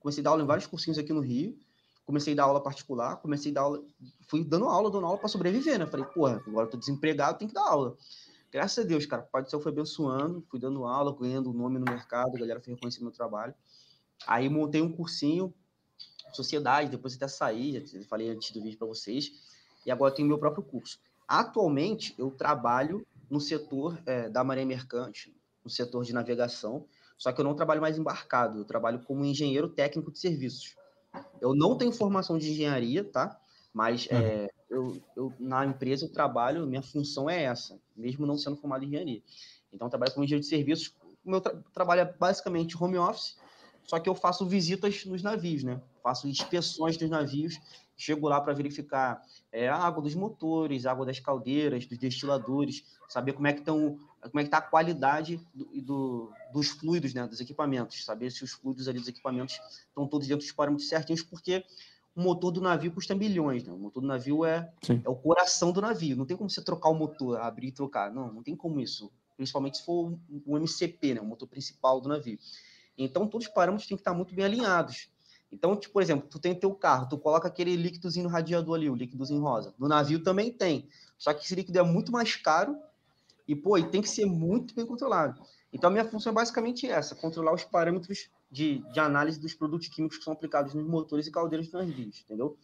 [0.00, 1.56] comecei a dar aula em vários cursinhos aqui no Rio.
[2.04, 3.84] Comecei a dar aula particular, comecei a dar aula,
[4.26, 5.86] fui dando aula, dando aula para sobreviver, né?
[5.86, 7.96] Falei, porra, agora eu tô desempregado, tem que dar aula.
[8.50, 11.78] Graças a Deus, cara, o Pai do Céu foi abençoando, fui dando aula, ganhando nome
[11.78, 13.54] no mercado, a galera foi reconhecendo meu trabalho.
[14.26, 15.52] Aí montei um cursinho,
[16.32, 19.30] sociedade, depois até saí, já falei antes do vídeo para vocês,
[19.84, 20.98] e agora tenho meu próprio curso.
[21.28, 26.86] Atualmente, eu trabalho no setor é, da Marinha Mercante, no setor de navegação,
[27.18, 30.74] só que eu não trabalho mais embarcado, eu trabalho como engenheiro técnico de serviços.
[31.40, 33.38] Eu não tenho formação de engenharia, tá?
[33.74, 34.16] Mas uhum.
[34.16, 38.84] é, eu, eu, na empresa eu trabalho, minha função é essa, mesmo não sendo formado
[38.84, 39.22] em engenharia.
[39.72, 40.94] Então, eu trabalho como engenheiro de serviços.
[41.24, 43.36] O meu tra trabalho é basicamente home office,
[43.88, 45.80] só que eu faço visitas nos navios, né?
[46.02, 47.58] Faço inspeções dos navios
[47.98, 49.20] chego lá para verificar
[49.50, 53.58] é, a água dos motores, a água das caldeiras, dos destiladores, saber como é que
[53.58, 58.30] estão, como é que está a qualidade do, do, dos fluidos, né, dos equipamentos, saber
[58.30, 61.64] se os fluidos ali dos equipamentos estão todos dentro dos parâmetros certinhos, porque
[62.14, 63.72] o motor do navio custa milhões, né?
[63.72, 66.16] O motor do navio é, é o coração do navio.
[66.16, 68.12] Não tem como você trocar o motor, abrir e trocar.
[68.12, 69.08] Não, não tem como isso.
[69.36, 71.20] Principalmente se for o MCP, né?
[71.20, 72.36] O motor principal do navio.
[72.98, 75.08] Então, todos os parâmetros têm que estar muito bem alinhados.
[75.50, 78.90] Então, tipo, por exemplo, tu tem teu carro, tu coloca aquele líquidozinho no radiador ali,
[78.90, 79.74] o líquidozinho rosa.
[79.78, 80.88] No navio também tem.
[81.16, 82.76] Só que esse líquido é muito mais caro
[83.46, 85.40] e, pô, e tem que ser muito bem controlado.
[85.72, 89.88] Então, a minha função é basicamente essa, controlar os parâmetros de, de análise dos produtos
[89.88, 92.56] químicos que são aplicados nos motores e caldeiras dos navios, entendeu?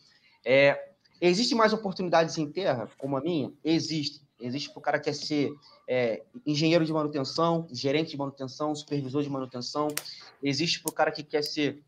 [0.45, 3.53] É, existe mais oportunidades em terra, como a minha?
[3.63, 4.24] Existe.
[4.41, 5.53] Existe para o cara que quer ser
[5.89, 9.89] é, engenheiro de manutenção, gerente de manutenção, supervisor de manutenção.
[10.43, 11.83] Existe para o cara que quer ser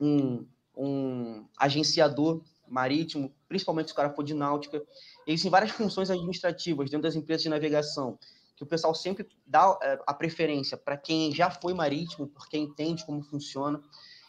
[0.00, 4.82] um, um agenciador marítimo, principalmente se o cara for de náutica.
[5.26, 8.18] Existem várias funções administrativas dentro das empresas de navegação,
[8.56, 13.04] que o pessoal sempre dá é, a preferência para quem já foi marítimo, porque entende
[13.04, 13.82] como funciona.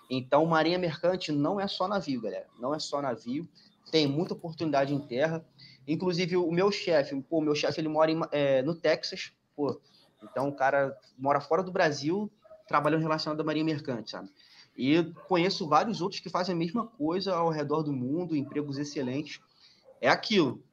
[0.10, 2.48] Então, marinha mercante não é só navio, galera.
[2.60, 3.48] Não é só navio.
[3.92, 5.46] Tem muita oportunidade em terra.
[5.88, 9.80] Inclusive, o meu chefe, pô, meu chefe, ele mora em, é, no Texas, pô.
[10.24, 12.32] Então, o cara mora fora do Brasil,
[12.68, 14.30] trabalhando relacionado à marinha mercante, sabe?
[14.78, 19.40] E conheço vários outros que fazem a mesma coisa ao redor do mundo, empregos excelentes.
[20.02, 20.64] É aquilo.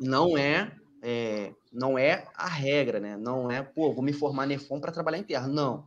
[0.00, 3.16] Não é, é não é a regra, né?
[3.16, 5.46] Não é, pô, vou me formar Nefon para trabalhar em terra.
[5.46, 5.84] Não.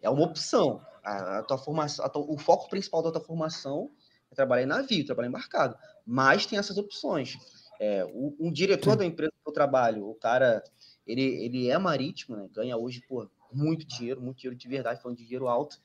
[0.00, 0.80] É uma opção.
[1.02, 3.90] A, a tua formação, a tua, o foco principal da tua formação
[4.30, 5.76] é trabalhar em navio, trabalhar embarcado.
[6.06, 7.38] Mas tem essas opções.
[7.80, 8.98] É, o, um diretor Sim.
[8.98, 10.62] da empresa que eu trabalho, o cara,
[11.06, 12.46] ele, ele é marítimo, né?
[12.52, 15.80] ganha hoje, pô, muito dinheiro, muito dinheiro de verdade, falando de dinheiro alto.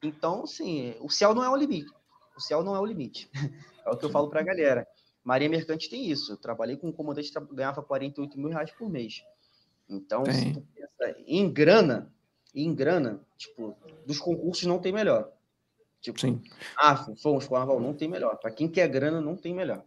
[0.00, 1.92] Então, sim, o céu não é o limite.
[2.36, 3.28] O céu não é o limite.
[3.84, 4.86] É o que eu falo para a galera.
[5.24, 6.34] Marinha Mercante tem isso.
[6.34, 9.24] Eu trabalhei com um comandante que ganhava 48 mil reais por mês.
[9.88, 12.14] Então, se tu pensa em grana,
[12.54, 13.76] em grana, tipo,
[14.06, 15.32] dos concursos não tem melhor.
[16.00, 16.40] Tipo, Sim.
[16.76, 18.36] ah, fomos carnaval, não tem melhor.
[18.36, 19.84] Para quem quer grana, não tem melhor.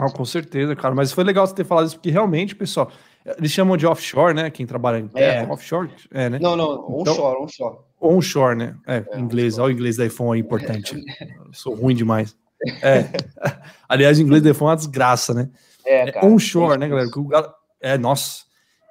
[0.00, 0.94] Ah, com certeza, cara.
[0.94, 2.90] Mas foi legal você ter falado isso, porque realmente, pessoal,
[3.24, 4.50] eles chamam de offshore, né?
[4.50, 5.46] Quem trabalha em terra.
[5.46, 5.52] É.
[5.52, 5.90] Offshore?
[6.10, 6.38] É, né?
[6.40, 7.76] Não, não, então, onshore, onshore.
[8.00, 8.76] Onshore, né?
[8.86, 9.58] É, é inglês.
[9.58, 10.96] Olha o inglês da iPhone aí, importante.
[11.52, 12.36] sou ruim demais.
[12.82, 13.08] É.
[13.88, 15.48] Aliás, o inglês da iPhone é uma desgraça, né?
[15.84, 16.26] É, é cara.
[16.26, 17.08] onshore, né, galera?
[17.80, 18.42] É, nossa.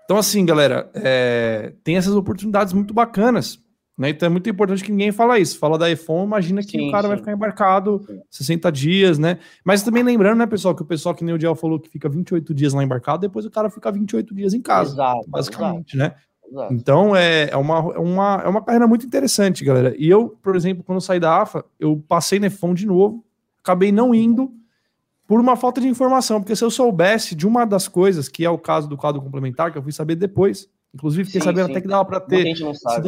[0.06, 3.60] Então, assim, galera, é, tem essas oportunidades muito bacanas.
[4.02, 4.10] Né?
[4.10, 5.60] Então é muito importante que ninguém fala isso.
[5.60, 7.08] Fala da iPhone, imagina que sim, o cara sim.
[7.10, 9.38] vai ficar embarcado 60 dias, né?
[9.64, 12.10] Mas também lembrando, né, pessoal, que o pessoal que nem o Diel falou que fica
[12.10, 14.94] 28 dias lá embarcado, depois o cara fica 28 dias em casa.
[14.94, 16.16] Exato, basicamente, exato.
[16.16, 16.20] né?
[16.52, 16.74] Exato.
[16.74, 19.94] Então é, é, uma, é, uma, é uma carreira muito interessante, galera.
[19.96, 23.24] E eu, por exemplo, quando saí da AFA, eu passei Nefon de novo,
[23.64, 24.52] acabei não indo
[25.28, 28.50] por uma falta de informação, porque se eu soubesse de uma das coisas, que é
[28.50, 31.72] o caso do quadro complementar, que eu fui saber depois, inclusive fiquei sim, sabendo sim.
[31.74, 32.38] até que dava para ter.
[32.38, 33.08] Muita gente não sabe.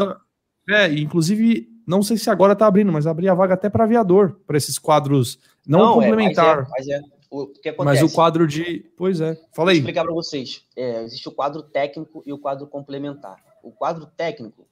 [0.69, 4.39] É, inclusive, não sei se agora tá abrindo, mas abri a vaga até para aviador,
[4.47, 6.59] para esses quadros não, não complementar.
[6.59, 7.13] É, mas, é, mas, é.
[7.29, 8.03] O, que acontece?
[8.03, 8.85] mas o quadro de.
[8.95, 9.35] Pois é.
[9.53, 9.77] Fala aí.
[9.77, 10.63] Vou explicar para vocês.
[10.75, 13.43] É, existe o quadro técnico e o quadro complementar.
[13.63, 14.67] O quadro técnico,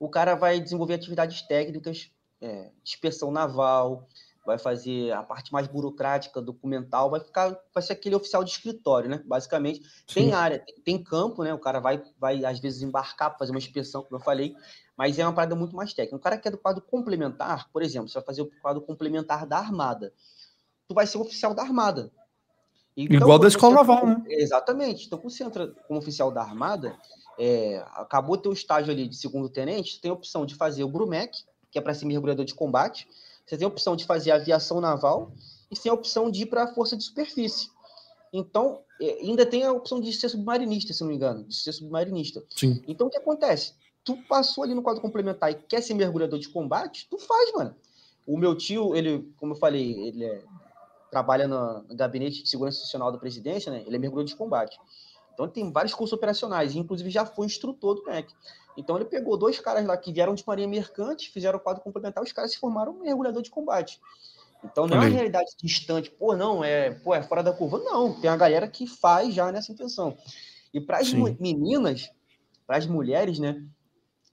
[0.00, 2.10] o cara vai desenvolver atividades técnicas,
[2.40, 4.08] é, inspeção naval,
[4.44, 9.08] vai fazer a parte mais burocrática, documental, vai ficar, vai ser aquele oficial de escritório,
[9.08, 9.22] né?
[9.24, 10.14] Basicamente, Sim.
[10.14, 11.54] tem área, tem campo, né?
[11.54, 14.54] O cara vai, vai às vezes embarcar para fazer uma inspeção, como eu falei,
[14.96, 16.16] mas é uma parada muito mais técnica.
[16.16, 19.46] O cara que é do quadro complementar, por exemplo, você vai fazer o quadro complementar
[19.46, 20.12] da Armada,
[20.88, 22.10] tu vai ser oficial da Armada.
[22.96, 24.22] Então, Igual da escola naval, né?
[24.28, 25.06] Exatamente.
[25.06, 26.94] Então, quando você entra como oficial da Armada,
[27.38, 31.44] é, acabou teu estágio ali de segundo tenente, tem a opção de fazer o Brumec,
[31.70, 33.08] que é para ser mergulhador de combate,
[33.52, 35.30] você tem a opção de fazer aviação naval
[35.70, 37.68] e tem a opção de ir para a força de superfície.
[38.32, 41.72] Então, é, ainda tem a opção de ser submarinista, se não me engano, de ser
[41.72, 42.42] submarinista.
[42.56, 42.82] Sim.
[42.88, 43.74] Então, o que acontece?
[44.02, 47.76] Tu passou ali no quadro complementar e quer ser mergulhador de combate, tu faz, mano.
[48.26, 50.42] O meu tio, ele, como eu falei, ele é,
[51.10, 53.82] trabalha no, no, gabinete de segurança institucional da presidência, né?
[53.86, 54.80] Ele é mergulhador de combate.
[55.34, 58.32] Então, ele tem vários cursos operacionais, inclusive já foi instrutor do MEC.
[58.76, 62.22] Então, ele pegou dois caras lá que vieram de marinha mercante, fizeram o quadro complementar,
[62.22, 64.00] os caras se formaram mergulhador de combate.
[64.64, 67.78] Então não é uma realidade distante, pô, não, é, pô, é fora da curva.
[67.78, 70.16] Não, tem a galera que faz já nessa intenção.
[70.72, 72.10] E para as meninas,
[72.66, 73.62] para as mulheres, né,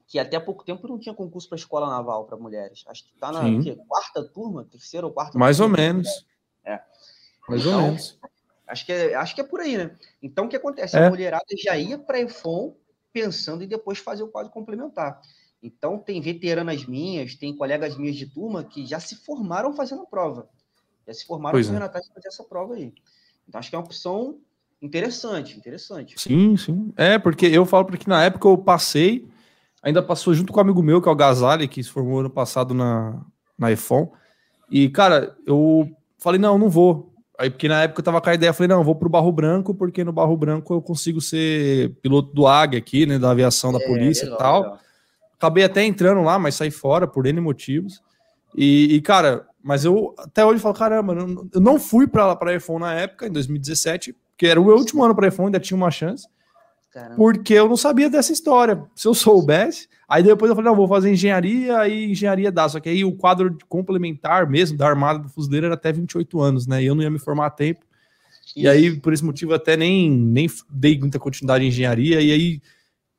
[0.06, 2.84] que até pouco tempo não tinha concurso para escola naval para mulheres.
[2.86, 6.26] Acho que está na que, quarta turma, terceira ou quarta Mais turma, ou menos.
[6.64, 6.80] É.
[7.48, 8.18] Mais então, ou menos.
[8.66, 9.96] Acho que, é, acho que é por aí, né?
[10.22, 10.96] Então o que acontece?
[10.96, 11.06] É.
[11.06, 12.74] A mulherada já ia para a EFON
[13.12, 15.20] pensando em depois fazer o quadro complementar.
[15.62, 20.06] Então, tem veteranas minhas, tem colegas minhas de turma que já se formaram fazendo a
[20.06, 20.48] prova.
[21.06, 21.86] Já se formaram pois correndo é.
[21.86, 22.94] atrás de fazer essa prova aí.
[23.46, 24.38] Então, acho que é uma opção
[24.80, 26.14] interessante, interessante.
[26.18, 26.92] Sim, sim.
[26.96, 29.28] É, porque eu falo porque na época eu passei,
[29.82, 32.30] ainda passou junto com um amigo meu, que é o Gazali, que se formou ano
[32.30, 33.20] passado na,
[33.58, 34.10] na EFON.
[34.70, 37.09] E, cara, eu falei, não, não vou.
[37.40, 39.74] Aí, porque na época eu tava com a ideia, falei, não, vou pro Barro Branco,
[39.74, 43.78] porque no Barro Branco eu consigo ser piloto do Águia aqui, né, da aviação da
[43.78, 44.62] é, polícia legal, e tal.
[44.62, 44.78] Legal.
[45.38, 48.02] Acabei até entrando lá, mas saí fora por N motivos.
[48.54, 51.14] E, e cara, mas eu até hoje falo, caramba,
[51.54, 55.02] eu não fui para a iPhone na época, em 2017, que era o meu último
[55.02, 56.28] ano para iPhone, ainda tinha uma chance.
[56.92, 57.14] Caramba.
[57.14, 58.82] Porque eu não sabia dessa história.
[58.96, 62.68] Se eu soubesse, aí depois eu falei, não, vou fazer engenharia, aí engenharia dá.
[62.68, 66.66] Só que aí o quadro complementar mesmo da armada do fuzileiro era até 28 anos,
[66.66, 66.82] né?
[66.82, 67.86] E eu não ia me formar a tempo.
[68.56, 72.20] E aí, por esse motivo, até nem, nem dei muita continuidade em engenharia.
[72.20, 72.60] E aí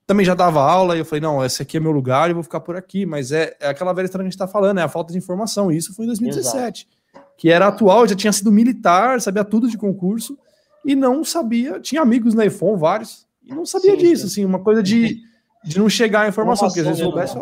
[0.05, 2.43] também já dava aula e eu falei, não, esse aqui é meu lugar e vou
[2.43, 3.05] ficar por aqui.
[3.05, 5.17] Mas é, é aquela velha história que a gente está falando, é a falta de
[5.17, 5.72] informação.
[5.72, 6.88] E isso foi em 2017.
[7.13, 7.26] Exato.
[7.38, 10.38] Que era atual, já tinha sido militar, sabia tudo de concurso
[10.86, 11.80] e não sabia.
[11.80, 14.42] Tinha amigos na iPhone, vários, e não sabia sim, disso, sim.
[14.42, 15.22] assim, uma coisa de,
[15.64, 17.38] de não chegar a informação, porque se soubesse.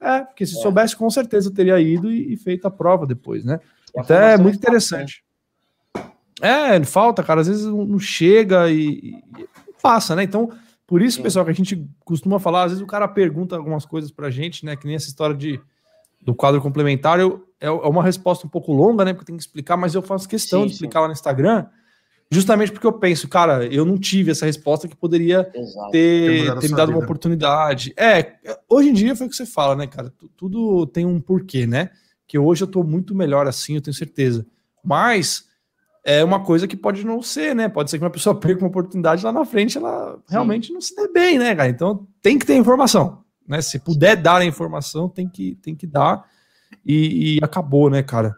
[0.00, 0.62] É, porque se é.
[0.62, 3.60] soubesse, com certeza eu teria ido e, e feito a prova depois, né?
[3.96, 5.24] Então é muito interessante.
[6.40, 9.24] É, falta, cara, às vezes não chega e, e
[9.82, 10.22] passa, né?
[10.22, 10.50] Então,
[10.86, 11.22] por isso, Sim.
[11.22, 14.64] pessoal, que a gente costuma falar, às vezes o cara pergunta algumas coisas pra gente,
[14.64, 14.76] né?
[14.76, 15.60] Que nem essa história de,
[16.20, 17.18] do quadro complementar.
[17.18, 19.12] Eu, é, é uma resposta um pouco longa, né?
[19.12, 21.66] Porque tem que explicar, mas eu faço questão sim, de explicar lá no Instagram,
[22.30, 25.44] justamente porque eu penso, cara, eu não tive essa resposta que poderia
[25.90, 27.92] ter, ter me dado uma oportunidade.
[27.96, 28.34] É,
[28.68, 30.12] hoje em dia foi o que você fala, né, cara?
[30.36, 31.90] Tudo tem um porquê, né?
[32.26, 34.46] Que hoje eu tô muito melhor assim, eu tenho certeza.
[34.84, 35.48] Mas
[36.04, 37.68] é uma coisa que pode não ser, né?
[37.68, 40.74] Pode ser que uma pessoa perca uma oportunidade lá na frente, ela realmente Sim.
[40.74, 41.68] não se dê bem, né, cara?
[41.68, 43.62] Então tem que ter informação, né?
[43.62, 46.24] Se puder dar a informação, tem que, tem que dar.
[46.84, 48.36] E, e acabou, né, cara?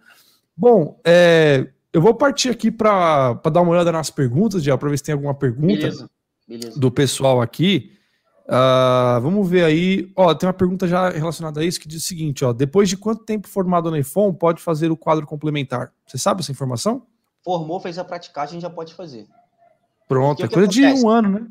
[0.56, 4.98] Bom, é, eu vou partir aqui para dar uma olhada nas perguntas, já para ver
[4.98, 6.10] se tem alguma pergunta Beleza.
[6.46, 6.78] Beleza.
[6.78, 7.92] do pessoal aqui.
[8.46, 10.10] Uh, vamos ver aí.
[10.16, 12.96] Ó, tem uma pergunta já relacionada a isso que diz o seguinte: ó, depois de
[12.96, 15.92] quanto tempo formado no iPhone pode fazer o quadro complementar?
[16.06, 17.06] Você sabe essa informação?
[17.44, 19.26] formou, fez a praticagem, já pode fazer.
[20.08, 21.46] Pronto, é coisa de um ano, né?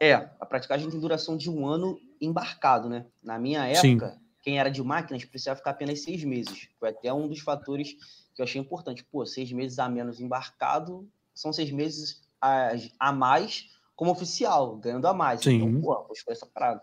[0.00, 3.06] É, a praticagem tem duração de um ano embarcado, né?
[3.22, 4.20] Na minha época, Sim.
[4.42, 6.68] quem era de máquinas precisava ficar apenas seis meses.
[6.78, 7.94] Foi até um dos fatores
[8.34, 9.04] que eu achei importante.
[9.04, 15.06] Pô, seis meses a menos embarcado são seis meses a, a mais como oficial, ganhando
[15.06, 15.40] a mais.
[15.40, 15.56] Sim.
[15.56, 16.82] Então, pô, vou escolher essa parada.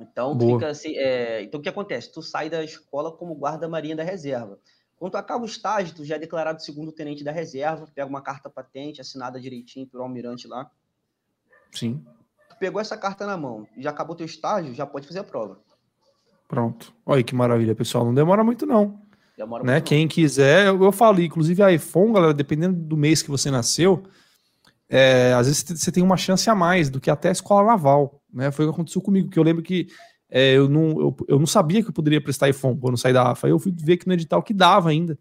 [0.00, 1.42] Então, fica assim, é...
[1.42, 2.12] então, o que acontece?
[2.12, 4.58] Tu sai da escola como guarda-marinha da reserva.
[4.96, 8.22] Quando tu acaba o estágio, tu já é declarado segundo tenente da reserva, pega uma
[8.22, 10.70] carta patente assinada direitinho pelo almirante lá.
[11.72, 12.04] Sim.
[12.48, 15.60] Tu pegou essa carta na mão, já acabou teu estágio, já pode fazer a prova.
[16.46, 16.94] Pronto.
[17.04, 18.04] Olha que maravilha, pessoal.
[18.04, 19.00] Não demora muito, não.
[19.64, 19.80] Né?
[19.80, 24.04] Quem quiser, eu, eu falo, inclusive a iPhone, galera, dependendo do mês que você nasceu,
[24.88, 28.20] é, às vezes você tem uma chance a mais do que até a escola naval.
[28.32, 28.50] Né?
[28.50, 29.88] Foi o que aconteceu comigo, que eu lembro que
[30.30, 33.30] é, eu, não, eu, eu, não sabia que eu poderia prestar iPhone quando saí da
[33.30, 33.46] AFA.
[33.46, 35.18] Aí eu fui ver que no edital que dava ainda.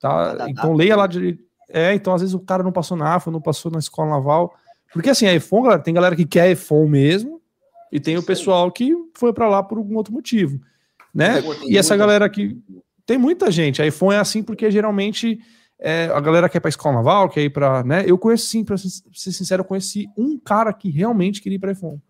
[0.00, 0.46] Tá?
[0.48, 1.38] Então leia lá de.
[1.68, 4.54] É, então às vezes o cara não passou na AFA, não passou na escola naval.
[4.92, 7.40] Porque assim, a iPhone, galera, tem galera que quer iPhone mesmo,
[7.92, 10.60] e tem o pessoal que foi para lá por algum outro motivo.
[11.14, 11.42] Né?
[11.66, 12.60] E essa galera aqui.
[13.10, 13.82] Tem muita gente.
[13.82, 15.40] A iPhone é assim porque geralmente
[15.80, 17.82] é, a galera quer ir para escola naval, quer ir para.
[17.82, 18.04] Né?
[18.06, 21.72] Eu conheci, sim, para ser sincero, eu conheci um cara que realmente queria ir para
[21.72, 22.00] iPhone.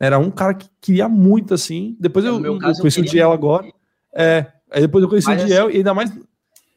[0.00, 1.96] Era um cara que queria muito, assim.
[2.00, 3.72] Depois eu, eu, caso, conheci eu o Diel agora.
[4.12, 6.12] É, aí depois eu conheci Mas, o Diel assim, e ainda mais.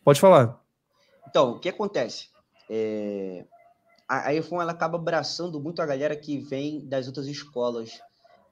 [0.04, 0.62] Pode falar.
[1.28, 2.28] Então, o que acontece?
[2.70, 3.44] É,
[4.08, 8.00] a, a iPhone ela acaba abraçando muito a galera que vem das outras escolas,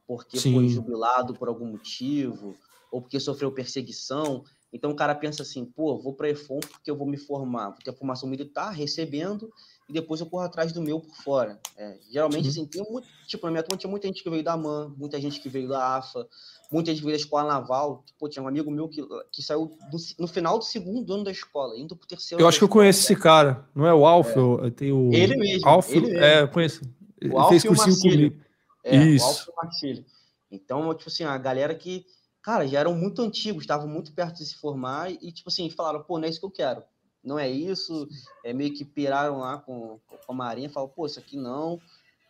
[0.08, 0.56] porque Sim.
[0.56, 2.56] foi jubilado por algum motivo,
[2.92, 4.44] ou porque sofreu perseguição.
[4.74, 7.70] Então o cara pensa assim, pô, vou para a iPhone porque eu vou me formar,
[7.70, 9.52] vou ter formação militar, recebendo,
[9.90, 11.60] e depois eu corro atrás do meu por fora.
[11.78, 12.52] É, geralmente, uhum.
[12.52, 15.20] assim, tem muito, tipo, na minha turma tinha muita gente que veio da MAN, muita
[15.20, 16.26] gente que veio da AFA,
[16.72, 18.06] muita gente veio da escola naval.
[18.18, 21.32] Pô, tinha um amigo meu que, que saiu do, no final do segundo ano da
[21.32, 22.42] escola, indo pro terceiro.
[22.42, 24.70] Eu acho que eu conheço esse cara, não é o Alf, é.
[24.72, 25.14] tem o.
[25.14, 25.68] Ele mesmo.
[25.68, 26.20] Alf, ele mesmo.
[26.20, 26.82] É, eu conheço.
[27.30, 28.42] O Alf fez cursinho comigo.
[28.84, 29.26] É, Isso.
[29.26, 30.06] o Alf e o Marcílio.
[30.52, 32.06] Então, tipo assim, a galera que,
[32.42, 36.04] cara, já eram muito antigos, estavam muito perto de se formar e, tipo assim, falaram,
[36.04, 36.84] pô, não é isso que eu quero.
[37.24, 38.08] Não é isso.
[38.44, 41.80] É meio que piraram lá com, com a Marinha, falaram, pô, isso aqui não.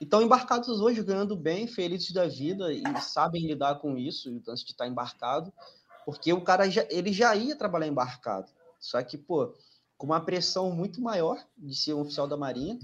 [0.01, 4.71] Então, embarcados hoje, ganhando bem, felizes da vida e sabem lidar com isso, antes de
[4.71, 5.53] estar embarcado,
[6.05, 8.47] porque o cara já, ele já ia trabalhar embarcado.
[8.79, 9.53] Só que, pô,
[9.95, 12.79] com uma pressão muito maior de ser um oficial da Marinha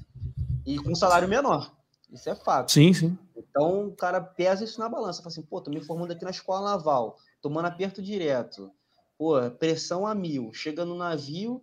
[0.64, 1.76] e com um salário menor.
[2.12, 2.72] Isso é fato.
[2.72, 3.18] Sim, sim.
[3.38, 5.22] Então o cara pesa isso na balança.
[5.22, 8.72] Fala assim, pô, tô me formando aqui na escola naval, tomando aperto direto.
[9.18, 10.52] Pô, pressão a mil.
[10.54, 11.62] Chega no navio,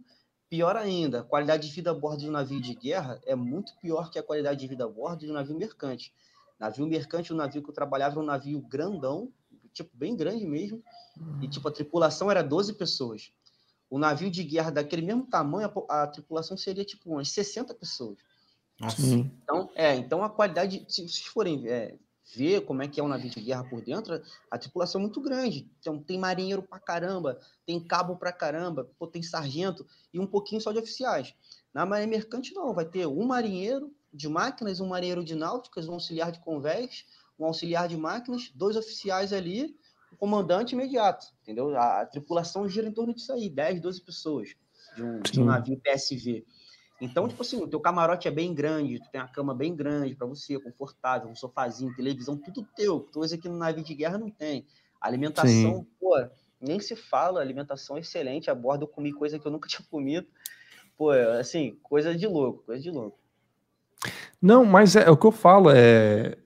[0.49, 3.77] pior ainda, a qualidade de vida a bordo de um navio de guerra é muito
[3.81, 6.14] pior que a qualidade de vida a bordo de um navio mercante.
[6.61, 9.33] Navio mercante, o navio que eu trabalhava era um navio grandão,
[9.72, 10.83] tipo, bem grande mesmo,
[11.43, 13.33] e tipo, a tripulação era 12 pessoas.
[13.91, 18.18] O navio de guerra daquele mesmo tamanho, a, a tripulação seria tipo umas 60 pessoas.
[18.81, 19.03] Nossa.
[19.03, 21.97] Então, é, então a qualidade, se vocês forem é,
[22.35, 24.20] ver como é que é um navio de guerra por dentro,
[24.51, 25.70] a tripulação é muito grande.
[25.79, 30.61] Então tem marinheiro pra caramba, tem cabo pra caramba, pô, tem sargento e um pouquinho
[30.61, 31.35] só de oficiais.
[31.72, 35.95] Na marinha mercante não, vai ter um marinheiro de máquinas, um marinheiro de náuticas, um
[35.95, 37.05] auxiliar de convés,
[37.39, 39.77] um auxiliar de máquinas, dois oficiais ali,
[40.12, 41.77] o comandante imediato, entendeu?
[41.77, 44.55] A, a tripulação gira em torno disso aí, 10, 12 pessoas
[44.95, 46.47] de um, de um navio PSV.
[47.01, 50.14] Então, tipo assim, o teu camarote é bem grande, tu tem a cama bem grande
[50.14, 53.01] para você, confortável, um sofazinho, televisão, tudo teu.
[53.12, 54.66] Coisa que no navio de guerra não tem.
[55.01, 55.86] alimentação, Sim.
[56.01, 56.16] pô,
[56.61, 58.51] nem se fala, alimentação excelente.
[58.51, 60.26] A bordo eu comi coisa que eu nunca tinha comido.
[60.97, 63.18] Pô, assim, coisa de louco, coisa de louco.
[64.40, 66.36] Não, mas é, é o que eu falo, é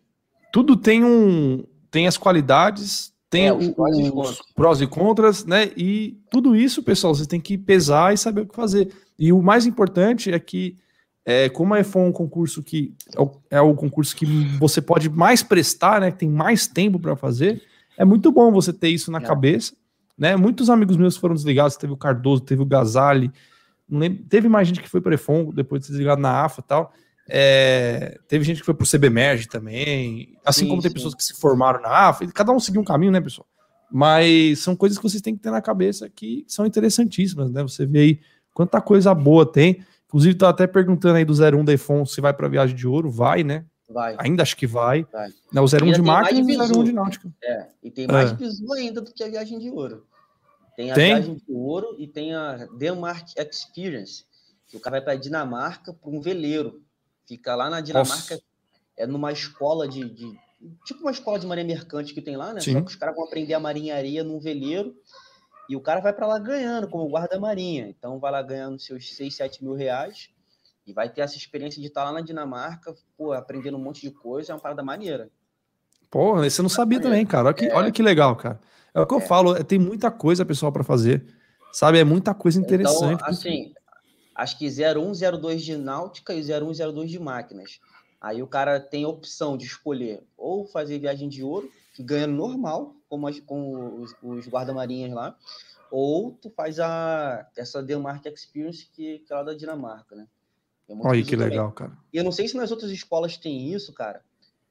[0.53, 5.71] tudo tem um tem as qualidades, tem é, os, prós, os prós e contras, né?
[5.77, 8.91] E tudo isso, pessoal, você tem que pesar e saber o que fazer.
[9.19, 10.77] E o mais importante é que,
[11.25, 14.25] é, como a EFON é um concurso que é o, é o, concurso que
[14.59, 16.11] você pode mais prestar, né?
[16.11, 17.63] Que tem mais tempo para fazer,
[17.99, 19.23] é muito bom você ter isso na é.
[19.23, 19.75] cabeça.
[20.17, 20.35] Né?
[20.35, 23.31] Muitos amigos meus foram desligados, teve o Cardoso, teve o Gazali,
[23.89, 26.65] lembro, teve mais gente que foi para EFON depois de ser desligado na AFA e
[26.65, 26.93] tal.
[27.29, 30.95] É, teve gente que foi pro CBMERG também, assim sim, como tem sim.
[30.95, 33.47] pessoas que se formaram na AFA, cada um seguiu um caminho, né, pessoal?
[33.91, 37.63] Mas são coisas que vocês têm que ter na cabeça que são interessantíssimas, né?
[37.63, 38.21] Você vê aí
[38.53, 39.83] quanta coisa boa tem.
[40.07, 43.11] Inclusive, tá até perguntando aí do 01 da EFON se vai para viagem de ouro,
[43.11, 43.65] vai, né?
[43.89, 44.17] Vai.
[44.19, 45.07] Ainda acho que vai.
[45.11, 45.31] vai.
[45.53, 47.33] Não, o 01 de máquina e o 01 de náutica.
[47.43, 48.35] É, e tem mais é.
[48.35, 50.07] bizu ainda do que a viagem de ouro.
[50.77, 51.15] Tem a tem?
[51.15, 54.25] viagem de ouro e tem a Denmark Experience,
[54.67, 56.83] que o cara vai para Dinamarca para um veleiro.
[57.29, 58.43] Fica lá na Dinamarca, Nossa.
[58.97, 60.39] é numa escola de, de,
[60.85, 62.61] Tipo uma escola de marinha mercante que tem lá, né?
[62.61, 62.73] Sim.
[62.73, 64.97] Só que os caras vão aprender a marinharia num veleiro
[65.69, 67.87] e o cara vai para lá ganhando como guarda-marinha.
[67.89, 70.31] Então vai lá ganhando seus 6, 7 mil reais
[70.87, 74.11] e vai ter essa experiência de estar lá na Dinamarca, pô, aprendendo um monte de
[74.11, 75.31] coisa, é uma parada maneira.
[76.11, 77.49] Pô, você não sabia também, cara.
[77.49, 77.75] Olha que, é.
[77.75, 78.59] olha que legal, cara.
[78.95, 79.17] É o que é.
[79.19, 81.27] eu falo, é, tem muita coisa, pessoal, para fazer.
[81.71, 81.99] Sabe?
[81.99, 83.21] É muita coisa então, interessante.
[83.21, 83.75] Então, assim,
[84.39, 87.81] acho que 0102 de náutica e 0102 de máquinas.
[88.21, 92.27] Aí o cara tem a opção de escolher ou fazer viagem de ouro, que ganha
[92.27, 95.37] normal, como as, com os, os guarda-marinhas lá,
[95.91, 100.29] ou tu faz a, essa Denmark Experience, que, que é lá da Dinamarca, né?
[100.89, 101.51] Olha que também.
[101.51, 101.99] legal, cara.
[102.13, 104.23] E eu não sei se nas outras escolas tem isso, cara.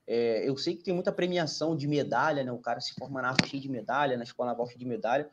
[0.07, 2.51] É, eu sei que tem muita premiação de medalha, né?
[2.51, 5.29] O cara se forma na cheio de medalha, na escola naval cheio de medalha.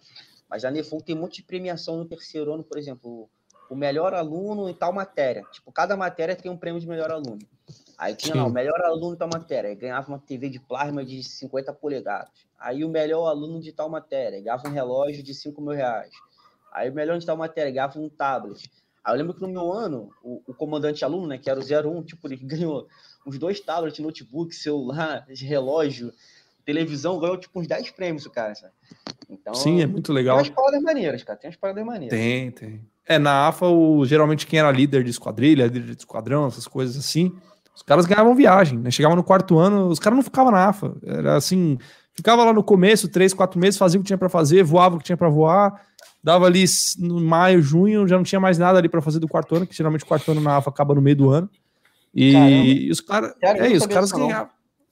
[0.50, 3.30] Mas a Nefon tem um monte de premiação no terceiro ano, por exemplo,
[3.74, 5.44] o melhor aluno em tal matéria.
[5.50, 7.40] Tipo, cada matéria tem um prêmio de melhor aluno.
[7.98, 11.04] Aí tinha lá, o melhor aluno de tal matéria, aí ganhava uma TV de plasma
[11.04, 12.30] de 50 polegadas.
[12.58, 16.12] Aí o melhor aluno de tal matéria, ganhava um relógio de 5 mil reais.
[16.72, 18.70] Aí o melhor de tal matéria, ganhava um tablet.
[19.02, 21.62] Aí eu lembro que no meu ano, o, o comandante aluno, né, que era o
[21.62, 22.86] 01, tipo, ele ganhou
[23.26, 26.12] uns dois tablets, notebook, celular, relógio,
[26.64, 28.54] televisão, ganhou tipo uns 10 prêmios, cara.
[28.54, 28.72] Sabe?
[29.40, 30.36] Então, Sim, é muito legal.
[30.36, 31.38] Tem umas paradas maneiras, cara.
[31.38, 32.18] Tem umas paradas maneiras.
[32.18, 32.80] Tem, tem.
[33.06, 36.96] É, na AFA, o, geralmente quem era líder de esquadrilha, líder de esquadrão, essas coisas
[36.96, 37.32] assim,
[37.74, 38.90] os caras ganhavam viagem, né?
[38.90, 40.94] Chegavam no quarto ano, os caras não ficavam na AFA.
[41.04, 41.76] Era assim,
[42.14, 44.98] ficava lá no começo, três, quatro meses, fazia o que tinha para fazer, voava o
[44.98, 45.82] que tinha para voar,
[46.22, 46.64] dava ali
[46.98, 49.76] no maio, junho, já não tinha mais nada ali para fazer do quarto ano, que
[49.76, 51.50] geralmente o quarto ano na AFA acaba no meio do ano.
[52.14, 53.34] E, e os caras.
[53.42, 54.50] É isso, os caras ganhavam.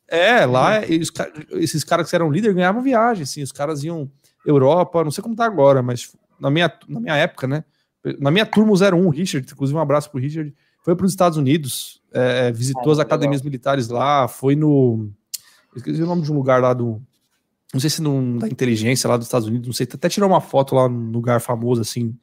[0.08, 1.00] É, lá, uhum.
[1.00, 1.10] os,
[1.62, 4.10] esses caras que eram líder ganhavam viagem, assim, os caras iam
[4.44, 7.64] Europa, não sei como tá agora, mas na minha, na minha época, né?
[8.18, 11.38] Na minha turma, o 01, Richard, inclusive um abraço pro Richard, foi para os Estados
[11.38, 13.50] Unidos, é, visitou ah, as academias legal.
[13.50, 15.08] militares lá, foi no.
[15.76, 17.00] esqueci o nome de um lugar lá do.
[17.72, 20.40] Não sei se no, da inteligência lá dos Estados Unidos, não sei, até tirou uma
[20.40, 22.14] foto lá num lugar famoso, assim,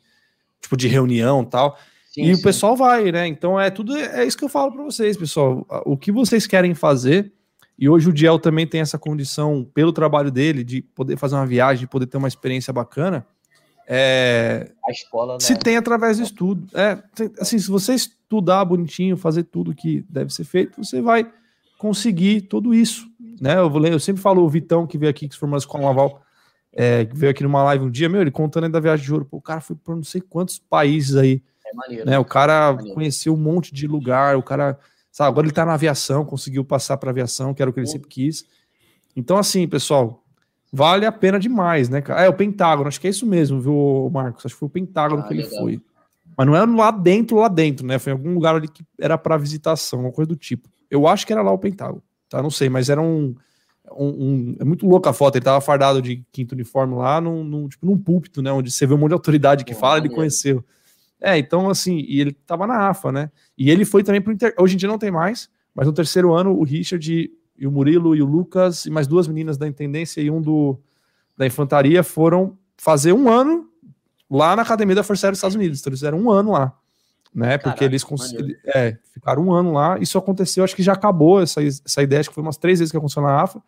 [0.61, 1.77] tipo de reunião tal.
[2.11, 2.41] Sim, e sim.
[2.41, 3.25] o pessoal vai, né?
[3.25, 5.65] Então é tudo, é isso que eu falo para vocês, pessoal.
[5.85, 7.31] O que vocês querem fazer,
[7.79, 11.45] e hoje o Diel também tem essa condição, pelo trabalho dele, de poder fazer uma
[11.45, 13.25] viagem, de poder ter uma experiência bacana.
[13.87, 15.59] É, a escola se né?
[15.63, 16.67] tem através do estudo.
[16.77, 17.01] É,
[17.39, 21.31] assim, se você estudar bonitinho, fazer tudo que deve ser feito, você vai
[21.77, 23.07] conseguir tudo isso.
[23.39, 23.57] Né?
[23.57, 25.85] Eu, vou, eu sempre falo o Vitão que veio aqui, que se formou na escola
[25.85, 26.21] naval,
[26.73, 29.13] é, que veio aqui numa live um dia, meu, ele contando aí da viagem de
[29.13, 29.23] ouro.
[29.23, 31.41] Pô, o cara foi por não sei quantos países aí.
[31.65, 32.19] É maneiro, né?
[32.19, 34.77] O cara é conheceu um monte de lugar, o cara
[35.11, 37.87] Sabe, agora ele está na aviação, conseguiu passar para aviação, que era o que ele
[37.87, 38.45] sempre quis.
[39.15, 40.23] Então, assim, pessoal,
[40.71, 42.23] vale a pena demais, né, cara?
[42.23, 44.45] É, o Pentágono, acho que é isso mesmo, viu, Marcos?
[44.45, 45.59] Acho que foi o Pentágono ah, que ele legal.
[45.59, 45.81] foi.
[46.37, 47.99] Mas não era lá dentro, lá dentro, né?
[47.99, 50.69] Foi em algum lugar ali que era para visitação, uma coisa do tipo.
[50.89, 52.41] Eu acho que era lá o Pentágono, tá?
[52.41, 53.35] Não sei, mas era um.
[53.91, 55.35] um, um é muito louca a foto.
[55.35, 58.51] Ele tava fardado de quinto uniforme lá, num, num, tipo, num púlpito, né?
[58.51, 60.63] Onde você vê um monte de autoridade que fala, ele conheceu.
[61.21, 63.31] É, então, assim, e ele tava na AFA, né?
[63.57, 64.53] E ele foi também pro Inter.
[64.57, 68.15] Hoje em dia não tem mais, mas no terceiro ano, o Richard e o Murilo
[68.15, 70.79] e o Lucas, e mais duas meninas da intendência e um do
[71.35, 73.69] da infantaria foram fazer um ano
[74.29, 75.79] lá na academia da Força Aérea dos Estados Unidos.
[75.79, 76.77] Então, eles fizeram um ano lá,
[77.33, 77.57] né?
[77.57, 78.33] Porque Caraca, eles cons...
[78.65, 79.97] é, ficaram um ano lá.
[79.99, 82.91] Isso aconteceu, acho que já acabou essa, essa ideia, acho que foi umas três vezes
[82.91, 83.61] que aconteceu na AFA,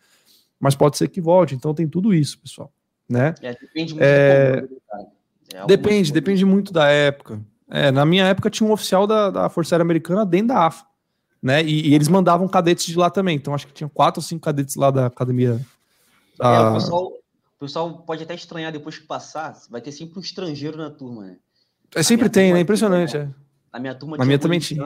[0.60, 1.56] mas pode ser que volte.
[1.56, 2.72] Então tem tudo isso, pessoal,
[3.10, 3.36] né?
[3.41, 4.66] É, depende muito é...
[4.93, 5.20] É
[5.68, 7.41] depende, depende muito da época.
[7.70, 10.86] É, na minha época tinha um oficial da, da Força Aérea Americana dentro da AFA,
[11.41, 11.64] né?
[11.64, 13.38] E, e, eles mandavam cadetes de lá também.
[13.38, 15.66] Então acho que tinha quatro ou cinco cadetes lá da academia.
[16.38, 16.54] Da...
[16.54, 20.22] É, o, pessoal, o pessoal pode até estranhar depois que passar, vai ter sempre um
[20.22, 21.38] estrangeiro na turma, né?
[21.95, 22.60] É, sempre tem, né?
[22.60, 23.16] Impressionante.
[23.16, 23.30] É.
[23.72, 24.84] Na minha turma na minha também tinha.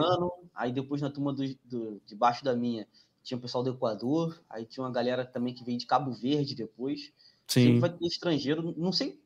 [0.54, 2.86] Aí depois na turma do, do, debaixo da minha
[3.24, 6.54] tinha o pessoal do Equador, aí tinha uma galera também que veio de Cabo Verde
[6.54, 7.12] depois.
[7.48, 7.66] Sim.
[7.66, 9.18] Sempre vai ter estrangeiro, não sei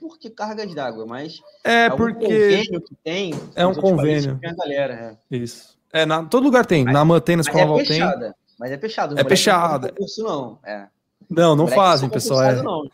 [0.00, 3.34] por que cargas d'água, mas é, é porque convênio que tem.
[3.54, 4.40] É um convênio.
[4.42, 5.36] A galera, é.
[5.36, 5.78] Isso.
[5.92, 6.84] É, na, todo lugar tem.
[6.84, 8.34] Mas, na mantém, na escola é fechada, tem.
[8.58, 9.18] Mas é fechado.
[9.18, 9.82] É fechado.
[9.82, 10.58] Não concurso, não.
[10.64, 10.86] É.
[11.28, 12.42] Não, não fazem, pessoal.
[12.42, 12.84] É, não.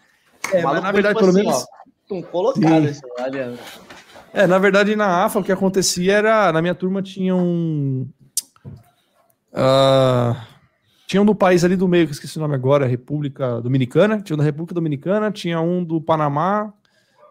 [0.52, 1.66] é mas na verdade, pelo assim, menos.
[2.02, 3.58] Estão colocados lá, Leandro.
[4.32, 6.52] É, na verdade, na AFA, o que acontecia era.
[6.52, 8.08] Na minha turma tinha um.
[9.52, 10.36] Uh,
[11.06, 14.20] tinha um do país ali do meio, que esqueci o nome agora, República Dominicana.
[14.20, 16.72] Tinha um da República Dominicana, tinha um do Panamá,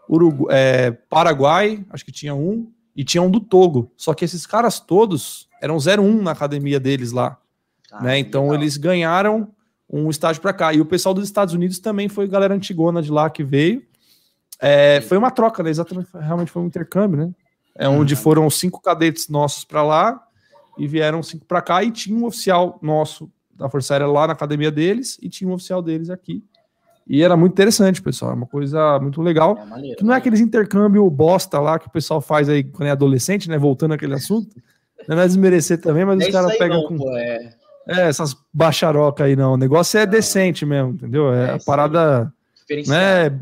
[0.10, 3.92] Urugu é, Paraguai, acho que tinha um, e tinha um do Togo.
[3.98, 7.38] Só que esses caras todos eram 01 na academia deles lá.
[7.92, 8.20] Ah, né?
[8.20, 8.62] Então legal.
[8.62, 9.50] eles ganharam
[9.90, 10.74] um estágio para cá.
[10.74, 13.84] E o pessoal dos Estados Unidos também foi galera antigona de lá que veio.
[14.60, 15.70] É, foi uma troca, né?
[15.70, 17.32] Exatamente, realmente foi um intercâmbio, né?
[17.78, 18.22] É onde uhum.
[18.22, 20.22] foram cinco cadetes nossos para lá
[20.78, 24.34] e vieram cinco para cá e tinha um oficial nosso da Força Aérea lá na
[24.34, 26.44] academia deles e tinha um oficial deles aqui.
[27.08, 28.32] E era muito interessante, pessoal.
[28.32, 29.58] É uma coisa muito legal.
[29.62, 32.88] É maneiro, que não é aqueles intercâmbio bosta lá que o pessoal faz aí quando
[32.88, 33.58] é adolescente, né?
[33.58, 34.56] Voltando àquele assunto.
[35.08, 36.98] Não é desmerecer também, mas é os caras pegam com.
[36.98, 37.54] Pô, é...
[37.88, 38.08] é...
[38.08, 39.54] essas bacharocas aí, não.
[39.54, 41.32] O negócio é decente mesmo, entendeu?
[41.32, 42.34] É, é a parada.
[42.88, 43.40] Não é,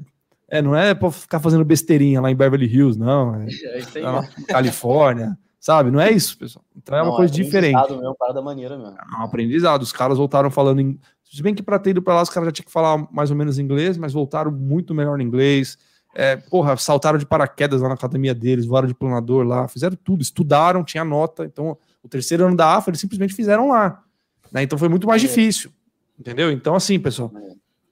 [0.49, 3.35] é, não é pra ficar fazendo besteirinha lá em Beverly Hills, não.
[3.35, 4.03] É, é isso aí,
[4.47, 5.89] Califórnia, sabe?
[5.89, 6.65] Não é isso, pessoal.
[6.75, 7.89] Então é uma coisa diferente.
[7.89, 8.97] Mesmo, parada maneira mesmo.
[8.97, 9.81] É um aprendizado.
[9.81, 12.47] Os caras voltaram falando em se bem que para ter ido para lá, os caras
[12.47, 15.77] já tinham que falar mais ou menos inglês, mas voltaram muito melhor no inglês.
[16.13, 20.21] É, porra, saltaram de paraquedas lá na academia deles, voaram de planador lá, fizeram tudo,
[20.21, 21.45] estudaram, tinha nota.
[21.45, 24.03] Então, o terceiro ano da AFA, eles simplesmente fizeram lá.
[24.51, 24.63] Né?
[24.63, 25.27] Então, foi muito mais é.
[25.27, 25.71] difícil.
[26.19, 26.51] Entendeu?
[26.51, 27.31] Então, assim, pessoal,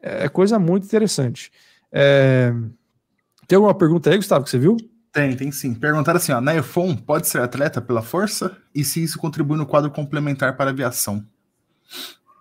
[0.02, 1.52] é, é coisa muito interessante.
[1.90, 2.54] É...
[3.48, 4.76] Tem alguma pergunta aí, Gustavo, que você viu?
[5.12, 5.74] Tem, tem sim.
[5.74, 8.58] Perguntaram assim: ó, na EFON pode ser atleta pela força?
[8.74, 11.26] E se isso contribui no quadro complementar para aviação?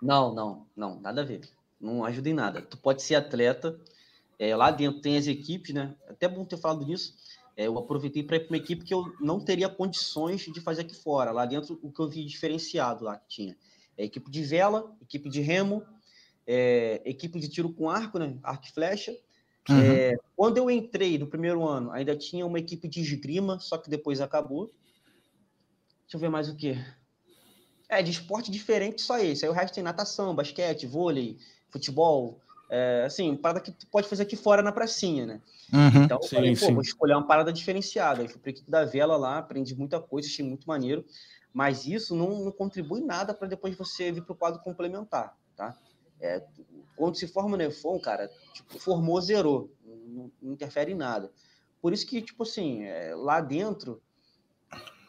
[0.01, 1.41] Não, não, não, nada a ver.
[1.81, 2.63] Não ajuda em nada.
[2.63, 3.79] Tu pode ser atleta.
[4.39, 5.95] É, lá dentro tem as equipes, né?
[6.09, 7.15] Até bom ter falado nisso.
[7.57, 10.83] É, eu aproveitei para ir para uma equipe que eu não teria condições de fazer
[10.83, 11.31] aqui fora.
[11.33, 13.57] Lá dentro, o que eu vi diferenciado lá que tinha.
[13.99, 15.85] É equipe de vela, equipe de remo,
[16.47, 18.39] é, equipe de tiro com arco, né?
[18.43, 19.15] Arco e flecha.
[19.69, 19.81] Uhum.
[19.81, 23.91] É, quando eu entrei no primeiro ano, ainda tinha uma equipe de esgrima, só que
[23.91, 24.71] depois acabou.
[26.03, 26.77] Deixa eu ver mais o que.
[27.89, 29.45] É, de esporte diferente só esse.
[29.45, 31.39] Aí o resto tem natação, basquete, vôlei,
[31.71, 32.41] futebol.
[32.71, 35.41] É, assim, parada que tu pode fazer aqui fora na pracinha, né?
[35.73, 36.75] Uhum, então eu sim, falei, pô, sim.
[36.75, 38.23] vou escolher uma parada diferenciada.
[38.23, 41.05] Aí fui pra equipe da vela lá, aprendi muita coisa, achei muito maneiro.
[41.53, 45.77] Mas isso não, não contribui nada para depois você vir pro quadro complementar, tá?
[46.21, 46.45] É,
[47.01, 49.73] quando se forma no EFON, cara, tipo, formou, zerou.
[49.83, 51.33] Não, não, interfere em nada.
[51.81, 54.03] Por isso que, tipo assim, é, lá dentro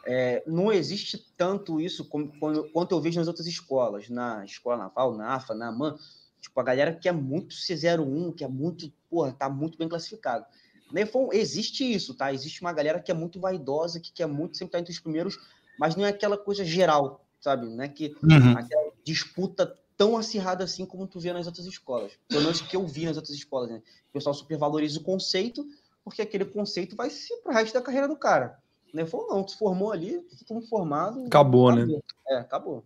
[0.06, 2.32] é, não existe tanto isso como,
[2.72, 5.98] quanto eu vejo nas outras escolas, na escola naval, na AFA, na AMAN,
[6.40, 10.46] tipo, a galera que é muito C01, que é muito, porra, tá muito bem classificado.
[10.90, 12.32] Na EFON existe isso, tá?
[12.32, 15.38] Existe uma galera que é muito vaidosa, que quer muito sempre estar entre os primeiros,
[15.78, 17.66] mas não é aquela coisa geral, sabe?
[17.66, 18.56] Não é que uhum.
[18.56, 22.10] aquela disputa tão acirrada assim como tu vê nas outras escolas.
[22.28, 23.80] Pelo menos que eu vi nas outras escolas, né?
[24.10, 25.64] O pessoal supervaloriza o conceito,
[26.04, 28.58] porque aquele conceito vai ser pro resto da carreira do cara.
[28.92, 29.06] Né?
[29.06, 31.24] Falou, não, tu formou ali, tu formado.
[31.24, 32.00] Acabou, acabou, né?
[32.26, 32.84] É, acabou.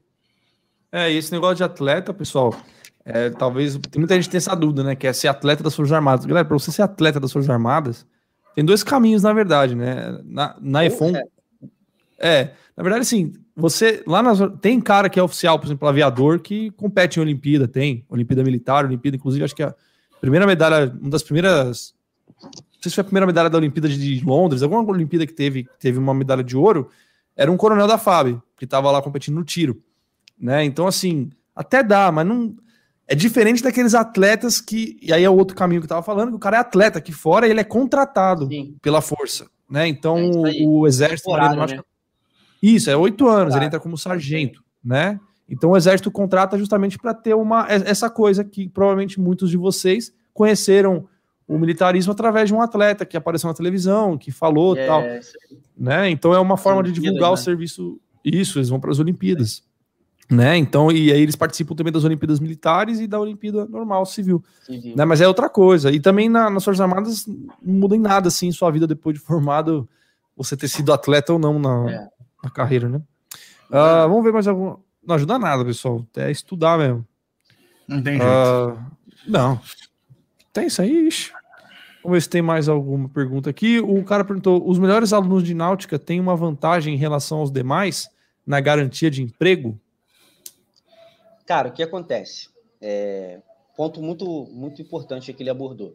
[0.93, 2.55] É, e esse negócio de atleta, pessoal,
[3.03, 4.95] é, talvez tem muita gente tem essa dúvida, né?
[4.95, 6.27] Que é ser atleta das Forças Armadas.
[6.27, 8.07] Galera, para você ser atleta das Forças Armadas,
[8.55, 10.21] tem dois caminhos, na verdade, né?
[10.23, 11.17] Na, na EFON.
[11.17, 11.25] É.
[12.19, 16.41] é, na verdade, assim, você lá nas, tem cara que é oficial, por exemplo, aviador,
[16.41, 19.75] que compete em Olimpíada, tem Olimpíada Militar, Olimpíada, inclusive, acho que a
[20.21, 21.95] primeira medalha, uma das primeiras
[22.43, 25.69] não sei se foi a primeira medalha da Olimpíada de Londres, alguma Olimpíada que teve,
[25.79, 26.91] teve uma medalha de ouro,
[27.35, 29.83] era um coronel da FAB, que estava lá competindo no tiro.
[30.39, 30.65] Né?
[30.65, 32.55] Então, assim, até dá, mas não.
[33.09, 34.99] É diferente daqueles atletas que.
[35.01, 36.99] E aí é o outro caminho que eu estava falando, que o cara é atleta,
[36.99, 38.77] aqui fora ele é contratado Sim.
[38.83, 39.47] pela força.
[39.71, 39.87] Né?
[39.87, 41.31] Então, é o exército.
[41.31, 41.81] Né?
[42.63, 45.21] Isso, é oito anos, ele entra como sargento, né?
[45.49, 50.13] Então o exército contrata justamente para ter uma essa coisa que provavelmente muitos de vocês
[50.35, 51.09] conheceram
[51.47, 55.03] o militarismo através de um atleta que apareceu na televisão, que falou é, tal.
[55.79, 56.11] Né?
[56.11, 57.35] Então é uma forma de divulgar né?
[57.35, 58.01] o serviço.
[58.25, 59.63] Isso, eles vão para as Olimpíadas.
[60.29, 60.57] Né?
[60.57, 64.43] Então, e aí eles participam também das Olimpíadas Militares e da Olimpíada Normal Civil.
[64.69, 65.05] Né?
[65.05, 65.93] Mas é outra coisa.
[65.93, 69.25] E também na, nas Forças Armadas não muda em nada assim sua vida depois de
[69.25, 69.89] formado,
[70.37, 72.09] você ter sido atleta ou não na, é.
[72.47, 72.99] Na carreira, né?
[73.69, 74.77] Uh, vamos ver mais algum.
[75.05, 76.07] Não ajuda nada, pessoal.
[76.17, 77.07] É estudar mesmo.
[77.87, 78.27] Não tem jeito.
[78.27, 78.79] Uh,
[79.27, 79.61] não.
[80.53, 81.33] Tem isso aí, ixi.
[82.03, 83.81] Vamos ver se tem mais alguma pergunta aqui.
[83.81, 88.09] O cara perguntou: os melhores alunos de náutica têm uma vantagem em relação aos demais
[88.47, 89.79] na garantia de emprego?
[91.45, 92.49] Cara, o que acontece?
[92.81, 93.41] É,
[93.77, 95.95] ponto muito, muito importante que ele abordou.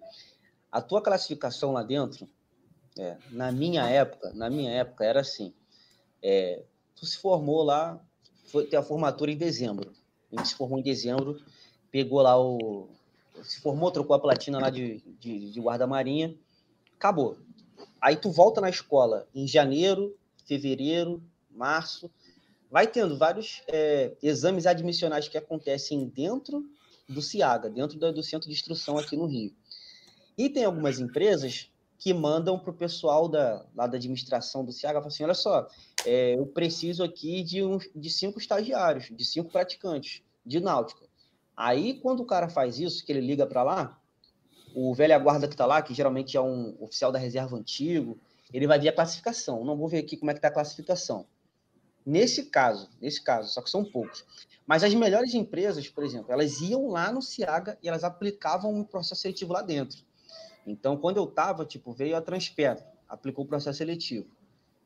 [0.71, 2.27] A tua classificação lá dentro,
[2.97, 5.53] é, na minha época, na minha época era assim:
[6.21, 6.63] é,
[6.95, 7.99] tu se formou lá,
[8.45, 9.91] foi ter a formatura em dezembro.
[10.31, 11.41] A gente se formou em dezembro,
[11.91, 12.89] pegou lá o,
[13.43, 16.35] se formou, trocou a platina lá de, de, de guarda-marinha,
[16.95, 17.37] acabou.
[17.99, 20.15] Aí tu volta na escola em janeiro,
[20.45, 22.09] fevereiro, março,
[22.69, 26.65] vai tendo vários é, exames admissionais que acontecem dentro
[27.07, 29.53] do CIAGA, dentro do, do centro de instrução aqui no Rio.
[30.37, 31.70] E tem algumas empresas
[32.01, 35.67] que mandam para o pessoal da, lá da administração do CIAGA, assim, olha só,
[36.03, 41.05] é, eu preciso aqui de, um, de cinco estagiários, de cinco praticantes de náutica.
[41.55, 44.01] Aí, quando o cara faz isso, que ele liga para lá,
[44.73, 48.19] o velho guarda que está lá, que geralmente é um oficial da reserva antigo,
[48.51, 49.63] ele vai ver a classificação.
[49.63, 51.27] Não vou ver aqui como é que está a classificação.
[52.03, 54.25] Nesse caso, nesse caso, só que são poucos.
[54.65, 58.83] Mas as melhores empresas, por exemplo, elas iam lá no Ciaga e elas aplicavam um
[58.83, 60.03] processo seletivo lá dentro.
[60.65, 64.27] Então, quando eu tava, tipo, veio a Transpetro, aplicou o processo seletivo.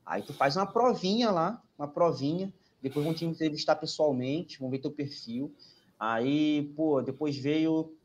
[0.05, 4.79] Aí tu faz uma provinha lá, uma provinha, depois vão te entrevistar pessoalmente, vão ver
[4.79, 5.53] teu perfil.
[5.99, 7.95] Aí, pô, depois veio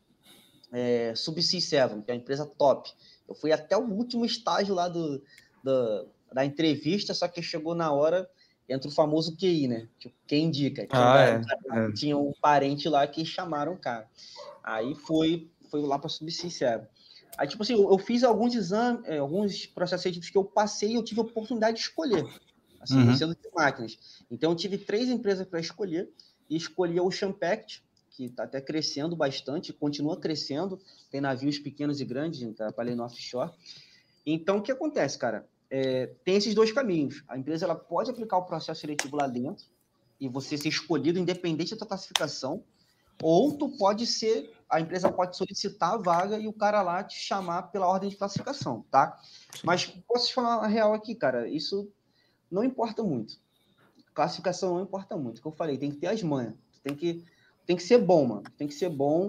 [0.72, 2.90] é, Subsea7, que é uma empresa top.
[3.28, 5.22] Eu fui até o último estágio lá do,
[5.62, 8.28] do, da entrevista, só que chegou na hora,
[8.68, 9.88] entra o famoso QI, né?
[9.98, 10.86] Tipo, quem indica.
[10.86, 11.92] Tinha, ah, é, é.
[11.92, 14.08] tinha um parente lá que chamaram o cara.
[14.62, 16.86] Aí foi, foi lá para Subsea7.
[17.41, 20.91] Aí, tipo assim, eu, eu fiz alguns exames, é, alguns processos seletivos que eu passei
[20.91, 22.22] e eu tive a oportunidade de escolher,
[22.78, 23.16] assim, uhum.
[23.16, 23.99] sendo de máquinas.
[24.30, 26.07] Então, eu tive três empresas para escolher
[26.51, 30.78] e escolhi a Ocean Pact, que está até crescendo bastante, continua crescendo,
[31.11, 33.51] tem navios pequenos e grandes, trabalhei no offshore.
[34.26, 35.49] Então, o que acontece, cara?
[35.70, 37.24] É, tem esses dois caminhos.
[37.26, 39.64] A empresa ela pode aplicar o processo seletivo lá dentro
[40.20, 42.62] e você ser escolhido independente da sua classificação,
[43.22, 47.18] ou tu pode ser, a empresa pode solicitar a vaga e o cara lá te
[47.18, 49.18] chamar pela ordem de classificação, tá?
[49.64, 51.90] Mas posso te falar a real aqui, cara, isso
[52.50, 53.38] não importa muito
[54.20, 55.40] classificação não importa muito.
[55.40, 56.54] Que eu falei, tem que ter as manhas.
[56.82, 57.24] Tem que,
[57.66, 58.44] tem que ser bom, mano.
[58.56, 59.28] Tem que ser bom.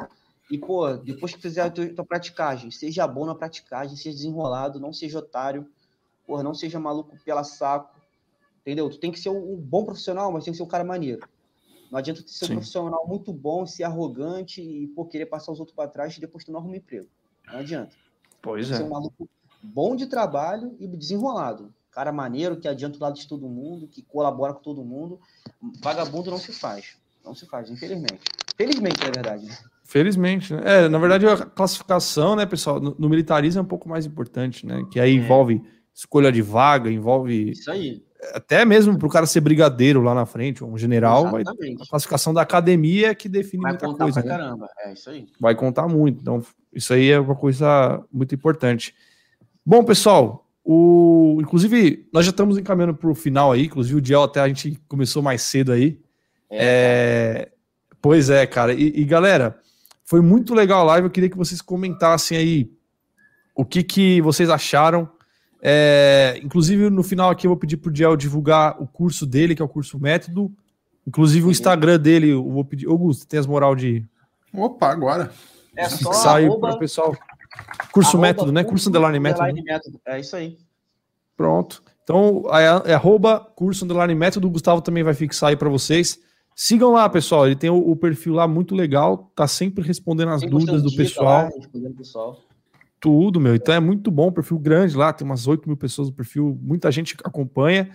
[0.50, 4.80] E, pô, depois que fizer a tua, tua praticagem, seja bom na praticagem, seja desenrolado,
[4.80, 5.66] não seja otário,
[6.28, 7.96] porra, não seja maluco pela saco.
[8.62, 8.90] Entendeu?
[8.90, 11.26] Tu tem que ser um, bom profissional, mas tem que ser um cara maneiro.
[11.92, 12.54] Não adianta ser Sim.
[12.54, 16.22] um profissional muito bom, ser arrogante e, pô, querer passar os outros para trás e
[16.22, 17.10] depois tu não arruma emprego.
[17.48, 17.94] Não adianta.
[18.42, 18.78] Pois tem é.
[18.78, 19.30] ser um maluco
[19.62, 24.02] bom de trabalho e desenrolado cara maneiro, que adianta o lado de todo mundo, que
[24.02, 25.20] colabora com todo mundo.
[25.84, 26.98] Vagabundo não se faz.
[27.24, 28.22] Não se faz, infelizmente.
[28.56, 29.46] Felizmente, na verdade.
[29.46, 29.58] Né?
[29.84, 30.62] Felizmente, né?
[30.66, 34.66] É, na verdade, a classificação, né, pessoal, no, no militarismo é um pouco mais importante,
[34.66, 34.84] né?
[34.92, 35.14] Que aí é.
[35.14, 35.62] envolve
[35.94, 37.52] escolha de vaga, envolve.
[37.52, 38.04] Isso aí.
[38.34, 42.34] Até mesmo para o cara ser brigadeiro lá na frente, um general, vai, a classificação
[42.34, 44.22] da academia é que define vai muita coisa.
[44.22, 44.28] Né?
[44.28, 44.70] Caramba.
[44.80, 45.28] É isso aí.
[45.40, 46.22] Vai contar muito.
[46.22, 48.96] Então, isso aí é uma coisa muito importante.
[49.66, 53.66] Bom, pessoal, o, inclusive, nós já estamos encaminhando para o final aí.
[53.66, 56.00] Inclusive, o Diel até a gente começou mais cedo aí.
[56.50, 57.52] É, é
[58.02, 58.74] pois é, cara.
[58.74, 59.60] E, e, galera,
[60.04, 61.08] foi muito legal a live.
[61.08, 62.72] Eu queria que vocês comentassem aí
[63.56, 65.10] o que, que vocês acharam.
[65.62, 69.56] É, inclusive, no final aqui, eu vou pedir para o Diel divulgar o curso dele,
[69.56, 70.52] que é o curso Método.
[71.08, 72.88] Inclusive, o Instagram dele, eu vou pedir.
[72.88, 74.06] Augusto, tem as moral de.
[74.54, 75.32] Opa, agora.
[75.76, 77.16] É só Sai para o pessoal.
[77.92, 78.64] Curso arroba, método, né?
[78.64, 79.54] Curso underline método.
[79.54, 79.62] Né?
[79.64, 80.02] método.
[80.06, 80.58] É isso aí.
[81.36, 81.84] Pronto.
[82.04, 84.48] Então, é, é arroba curso underline método.
[84.48, 86.20] O Gustavo também vai fixar aí para vocês.
[86.56, 87.46] Sigam lá, pessoal.
[87.48, 89.32] Ele tem o, o, perfil lá muito legal.
[89.36, 91.44] Tá sempre respondendo as dúvidas do pessoal.
[91.44, 92.38] Lá, respondendo pessoal.
[93.02, 93.56] Tudo, meu.
[93.56, 94.32] Então é muito bom.
[94.32, 95.12] Perfil grande lá.
[95.12, 96.58] Tem umas 8 mil pessoas no perfil.
[96.62, 97.90] Muita gente acompanha.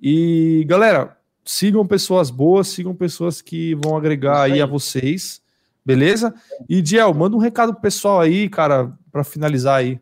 [0.00, 2.68] E, galera, sigam pessoas boas.
[2.68, 4.60] Sigam pessoas que vão agregar aí.
[4.60, 5.42] a vocês.
[5.84, 6.32] Beleza?
[6.68, 9.98] E, Diel, manda um recado pro pessoal aí, cara, para finalizar aí.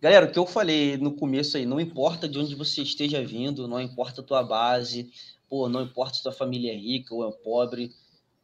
[0.00, 3.68] Galera, o que eu falei no começo aí, não importa de onde você esteja vindo,
[3.68, 5.10] não importa a tua base,
[5.48, 7.92] pô, não importa se tua família é rica ou é pobre,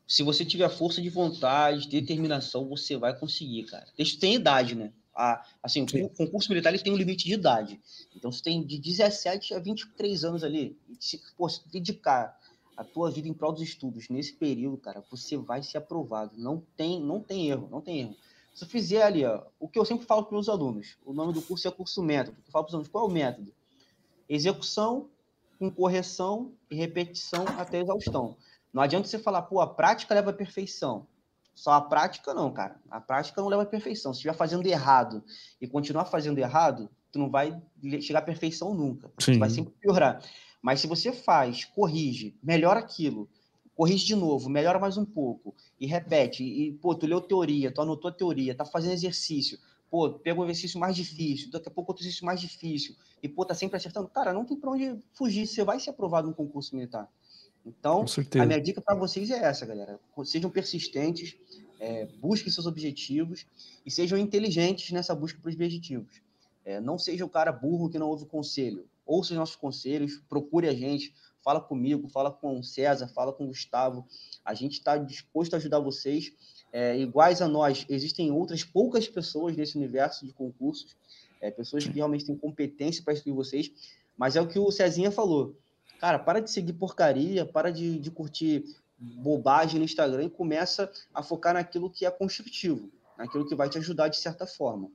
[0.07, 3.87] se você tiver força de vontade, determinação, você vai conseguir, cara.
[4.21, 4.93] Tem idade, né?
[5.15, 6.05] A, assim, Sim.
[6.05, 7.81] o concurso militar ele tem um limite de idade.
[8.17, 10.79] Então, você tem de 17 a 23 anos ali.
[10.99, 12.39] Se, pô, se dedicar
[12.77, 16.33] a tua vida em prol dos estudos nesse período, cara, você vai ser aprovado.
[16.37, 18.17] Não tem, não tem erro, não tem erro.
[18.55, 21.13] Se eu fizer ali, ó, o que eu sempre falo para os meus alunos, o
[21.13, 22.37] nome do curso é curso método.
[22.47, 23.53] Eu falo para os alunos qual é o método?
[24.29, 25.09] Execução
[25.59, 28.37] com correção e repetição até exaustão.
[28.73, 31.07] Não adianta você falar, pô, a prática leva à perfeição.
[31.55, 32.81] Só a prática não, cara.
[32.91, 34.13] A prática não leva à perfeição.
[34.13, 35.23] Se estiver fazendo errado
[35.61, 37.61] e continuar fazendo errado, tu não vai
[38.01, 39.11] chegar à perfeição nunca.
[39.19, 39.35] Sim.
[39.35, 40.23] Tu vai sempre piorar.
[40.63, 43.29] Mas se você faz, corrige, melhora aquilo,
[43.75, 47.83] corrige de novo, melhora mais um pouco, e repete, e, pô, tu leu teoria, tu
[47.83, 49.59] anotou a teoria, tá fazendo exercício,
[49.91, 53.45] pô, pega um exercício mais difícil, daqui a pouco outro exercício mais difícil, e, pô,
[53.45, 56.77] tá sempre acertando, cara, não tem pra onde fugir, você vai ser aprovado no concurso
[56.77, 57.09] militar.
[57.65, 58.05] Então,
[58.41, 60.01] a minha dica para vocês é essa, galera.
[60.25, 61.37] Sejam persistentes,
[61.79, 63.47] é, busquem seus objetivos
[63.87, 66.21] e sejam inteligentes nessa busca para os objetivos.
[66.65, 70.69] É, não seja o cara burro que não ouve conselho ouça os nossos conselhos, procure
[70.69, 74.07] a gente, fala comigo, fala com o César, fala com o Gustavo.
[74.45, 76.33] A gente está disposto a ajudar vocês.
[76.73, 80.97] É, iguais a nós, existem outras poucas pessoas nesse universo de concursos,
[81.39, 83.71] é, pessoas que realmente têm competência para instruir vocês,
[84.17, 85.55] mas é o que o Cezinha falou.
[86.03, 88.65] Cara, para de seguir porcaria, para de, de curtir
[88.99, 93.79] bobagem no Instagram e começa a focar naquilo que é construtivo, naquilo que vai te
[93.79, 94.91] ajudar de certa forma.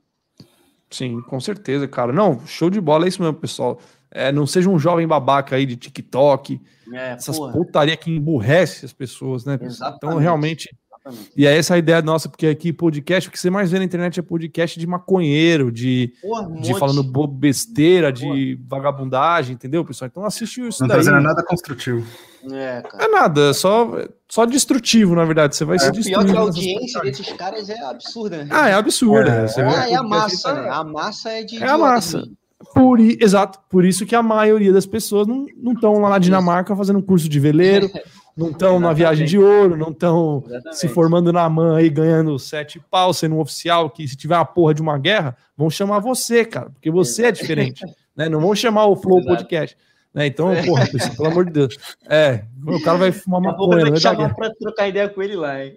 [0.90, 2.12] Sim, com certeza, cara.
[2.12, 3.80] Não, show de bola, é isso mesmo, pessoal.
[4.10, 6.60] É, não seja um jovem babaca aí de TikTok,
[6.92, 7.52] é, essas porra.
[7.54, 9.58] putaria que emburrece as pessoas, né?
[9.62, 9.96] Exatamente.
[9.96, 10.68] Então, realmente.
[11.08, 11.32] Exatamente.
[11.36, 13.84] E é essa a ideia nossa, porque aqui podcast, o que você mais vê na
[13.84, 18.34] internet é podcast de maconheiro, de, porra, de falando besteira, porra.
[18.34, 20.08] de vagabundagem, entendeu, pessoal?
[20.10, 20.98] Então assiste isso não daí.
[20.98, 22.06] Não trazendo nada construtivo.
[22.52, 23.04] É, cara.
[23.04, 23.90] é nada, é só,
[24.28, 25.56] só destrutivo, na verdade.
[25.56, 26.18] Você vai é, se destruir.
[26.18, 28.48] Pior que a audiência desses caras é absurda, né?
[28.50, 29.30] Ah, é absurda.
[29.30, 30.68] É, ah, é a massa, né?
[30.70, 31.62] A massa é de.
[31.62, 32.20] É a massa.
[32.20, 32.38] Também.
[32.74, 36.98] Por, exato, por isso que a maioria das pessoas não estão lá na Dinamarca fazendo
[36.98, 37.88] um curso de veleiro,
[38.38, 42.80] não estão na viagem de ouro, não estão se formando na MAN aí, ganhando sete
[42.88, 46.44] pau, sendo um oficial, que se tiver uma porra de uma guerra, vão chamar você,
[46.44, 47.84] cara, porque você é diferente,
[48.16, 48.28] né?
[48.28, 49.34] Não vão chamar o Flow Exato.
[49.34, 49.76] Podcast.
[50.14, 50.26] Né?
[50.26, 50.64] Então, é.
[50.64, 51.78] porra, pessoal, pelo amor de Deus.
[52.08, 53.80] É, o cara vai fumar uma maconha.
[53.80, 55.76] Eu vou chamar pra trocar ideia com ele lá, hein?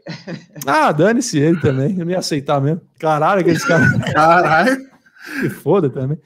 [0.66, 1.98] Ah, dane-se ele também.
[1.98, 2.82] Eu não ia aceitar mesmo.
[3.00, 3.92] Caralho, aqueles caras.
[4.14, 4.78] Caralho.
[5.42, 6.18] Se foda também.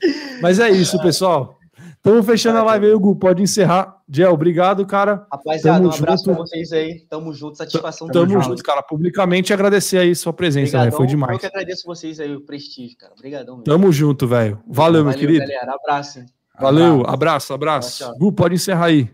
[0.41, 1.57] Mas é isso, pessoal.
[1.95, 3.15] Estamos fechando a live aí, Hugo.
[3.15, 3.94] Pode encerrar.
[4.07, 5.25] Gel, obrigado, cara.
[5.31, 6.35] Rapaziada, Tamo um abraço junto.
[6.35, 6.99] pra vocês aí.
[7.09, 8.07] Tamo junto, satisfação.
[8.07, 8.83] Tamo, Tamo junto, cara.
[8.83, 10.91] Publicamente agradecer aí sua presença, velho.
[10.91, 11.33] Foi demais.
[11.33, 13.13] Eu que agradeço vocês aí, o prestígio, cara.
[13.13, 13.55] Obrigadão.
[13.55, 13.63] Mesmo.
[13.63, 14.59] Tamo junto, velho.
[14.67, 15.39] Valeu, Valeu, meu querido.
[15.39, 15.73] galera.
[15.73, 16.19] Abraço.
[16.59, 18.03] Valeu, abraço, abraço.
[18.03, 18.19] abraço.
[18.19, 19.09] Gu, pode encerrar aí.